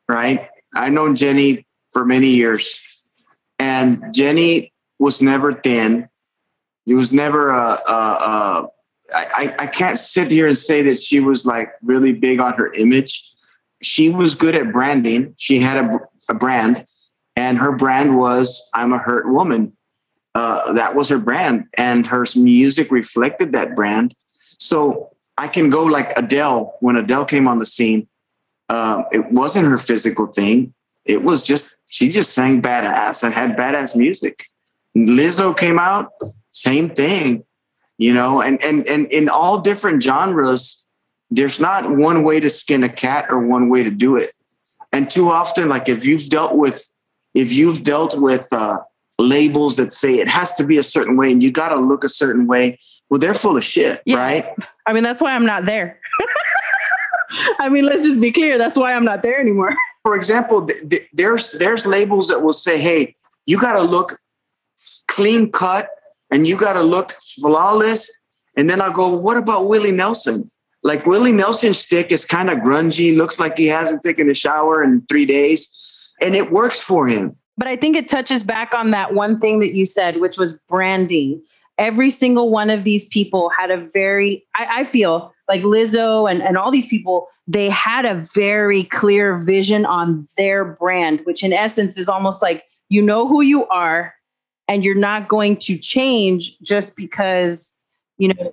[0.09, 0.49] right?
[0.75, 3.11] I've known Jenni for many years.
[3.59, 6.09] And Jenny was never thin.
[6.87, 7.79] It was never a,
[9.15, 13.31] I can't sit here and say that she was like really big on her image.
[13.83, 15.35] She was good at branding.
[15.37, 16.87] She had a, a brand,
[17.37, 19.77] and her brand was "I'm a hurt woman."
[20.35, 24.15] Uh, that was her brand, and her music reflected that brand.
[24.59, 26.75] So I can go like Adele.
[26.81, 28.09] When Adele came on the scene,
[28.69, 30.73] uh, it wasn't her physical thing.
[31.05, 34.47] It was just she just sang badass and had badass music.
[34.97, 36.13] Lizzo came out,
[36.51, 37.45] same thing
[38.03, 40.87] you know and and and in all different genres
[41.31, 44.31] there's not one way to skin a cat or one way to do it
[44.93, 46.91] and too often like if you've dealt with
[47.35, 48.79] if you've dealt with uh,
[49.23, 52.05] labels that say it has to be a certain way and you got to look
[52.05, 54.17] a certain way well they're full of shit yeah.
[54.17, 54.47] right
[54.87, 55.99] i mean that's why i'm not there
[57.59, 60.89] i mean let's just be clear that's why i'm not there anymore for example th-
[60.89, 63.15] th- there's there's labels that will say hey
[63.47, 64.19] you got to look
[65.09, 65.89] clean cut
[66.33, 68.11] and you got to look flawless.
[68.57, 70.45] And then I'll go, what about Willie Nelson?
[70.83, 74.83] Like Willie Nelson's stick is kind of grungy, looks like he hasn't taken a shower
[74.83, 75.71] in three days,
[76.21, 77.37] and it works for him.
[77.57, 80.59] But I think it touches back on that one thing that you said, which was
[80.69, 81.43] branding.
[81.79, 86.43] Every single one of these people had a very, I, I feel like Lizzo and,
[86.43, 91.53] and all these people, they had a very clear vision on their brand, which in
[91.53, 94.15] essence is almost like you know who you are
[94.69, 97.81] and you're not going to change just because
[98.19, 98.53] you know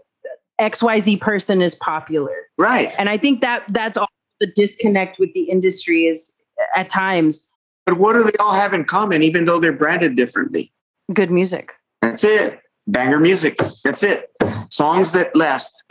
[0.60, 2.48] xyz person is popular.
[2.58, 2.94] Right.
[2.98, 6.34] And i think that that's all the disconnect with the industry is
[6.76, 7.54] at times
[7.86, 10.72] but what do they all have in common even though they're branded differently?
[11.14, 11.72] Good music.
[12.02, 12.60] That's it.
[12.88, 13.58] Banger music.
[13.84, 14.32] That's it.
[14.70, 15.84] Songs that last.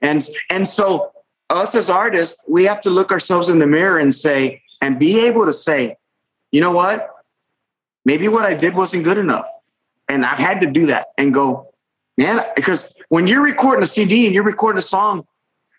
[0.00, 1.10] And and so
[1.50, 5.26] us as artists we have to look ourselves in the mirror and say and be
[5.26, 5.96] able to say
[6.52, 7.10] you know what?
[8.04, 9.48] Maybe what i did wasn't good enough.
[10.08, 11.68] And I've had to do that and go,
[12.16, 15.24] man, because when you're recording a CD and you're recording a song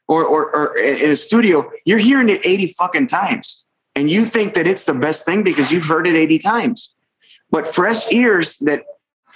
[0.07, 3.65] or, or, or in a studio, you're hearing it 80 fucking times.
[3.95, 6.95] And you think that it's the best thing because you've heard it 80 times.
[7.51, 8.83] But fresh ears that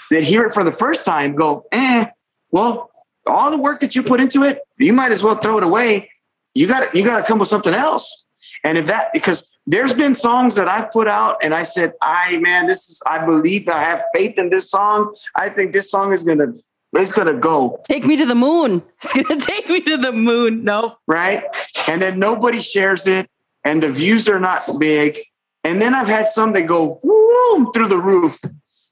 [0.10, 2.06] that hear it for the first time go, eh,
[2.52, 2.92] well,
[3.26, 6.10] all the work that you put into it, you might as well throw it away.
[6.54, 8.26] You got you got to come with something else.
[8.64, 12.38] And if that because there's been songs that I've put out and I said, I
[12.38, 15.16] man, this is I believe I have faith in this song.
[15.36, 16.54] I think this song is gonna
[16.94, 17.82] it's gonna go.
[17.88, 18.84] Take me to the moon.
[19.04, 20.64] It's gonna take me to the moon.
[20.64, 20.98] No.
[21.08, 21.44] Right.
[21.88, 23.30] And then nobody shares it
[23.64, 25.20] and the views are not big.
[25.64, 28.40] And then I've had some that go woo through the roof.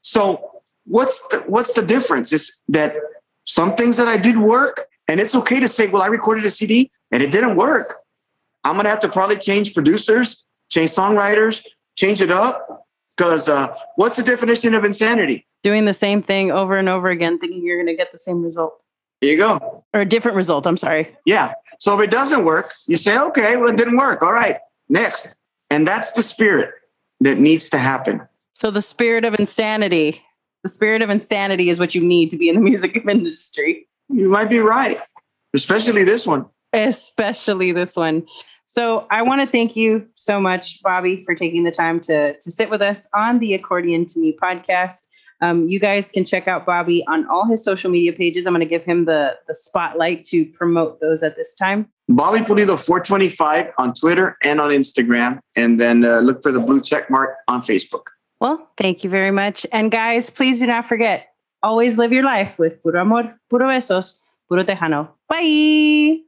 [0.01, 2.31] So what's the, what's the difference?
[2.31, 2.95] Is that
[3.45, 6.49] some things that I did work, and it's okay to say, well, I recorded a
[6.49, 7.93] CD and it didn't work.
[8.63, 11.63] I'm gonna have to probably change producers change songwriters,
[11.95, 12.87] change it up.
[13.17, 15.45] Because uh, what's the definition of insanity?
[15.61, 18.81] Doing the same thing over and over again, thinking you're to get the same result.
[19.21, 19.83] Here you go.
[19.93, 20.65] Or a different result.
[20.67, 21.15] I'm sorry.
[21.25, 21.53] Yeah.
[21.79, 24.21] So if it doesn't work, you say, okay, well, it didn't work.
[24.21, 24.57] All right,
[24.89, 25.35] next.
[25.69, 26.71] And that's the spirit
[27.21, 28.21] that needs to happen.
[28.55, 30.21] So the spirit of insanity,
[30.63, 33.87] the spirit of insanity is what you need to be in the music industry.
[34.09, 34.99] You might be right,
[35.53, 36.45] especially this one.
[36.73, 38.25] Especially this one.
[38.65, 42.51] So I want to thank you so much, Bobby, for taking the time to, to
[42.51, 45.07] sit with us on the Accordion to Me podcast.
[45.41, 48.45] Um, you guys can check out Bobby on all his social media pages.
[48.45, 51.89] I'm going to give him the, the spotlight to promote those at this time.
[52.09, 55.39] Bobby Pulido 425 on Twitter and on Instagram.
[55.55, 58.03] And then uh, look for the blue check mark on Facebook.
[58.39, 59.65] Well, thank you very much.
[59.71, 61.27] And guys, please do not forget,
[61.63, 64.15] always live your life with puro amor, puro besos,
[64.47, 65.09] puro tejano.
[65.27, 66.21] Bye.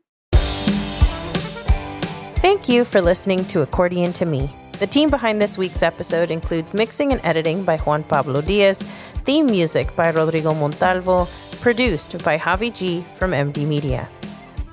[2.42, 4.54] Thank you for listening to Accordion to Me.
[4.80, 8.84] The team behind this week's episode includes mixing and editing by Juan Pablo Diaz,
[9.24, 11.28] theme music by Rodrigo Montalvo,
[11.62, 14.10] produced by Javi G from MD Media.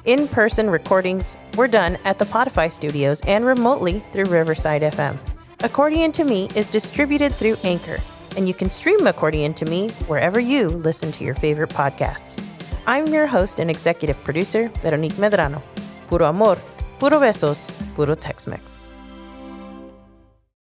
[0.06, 5.18] In person recordings were done at the Podify studios and remotely through Riverside FM.
[5.62, 7.98] Accordion to Me is distributed through Anchor,
[8.36, 12.42] and you can stream Accordion to Me wherever you listen to your favorite podcasts.
[12.86, 15.60] I'm your host and executive producer, Veronique Medrano.
[16.08, 16.56] Puro amor,
[16.98, 18.79] puro besos, puro Tex Mex.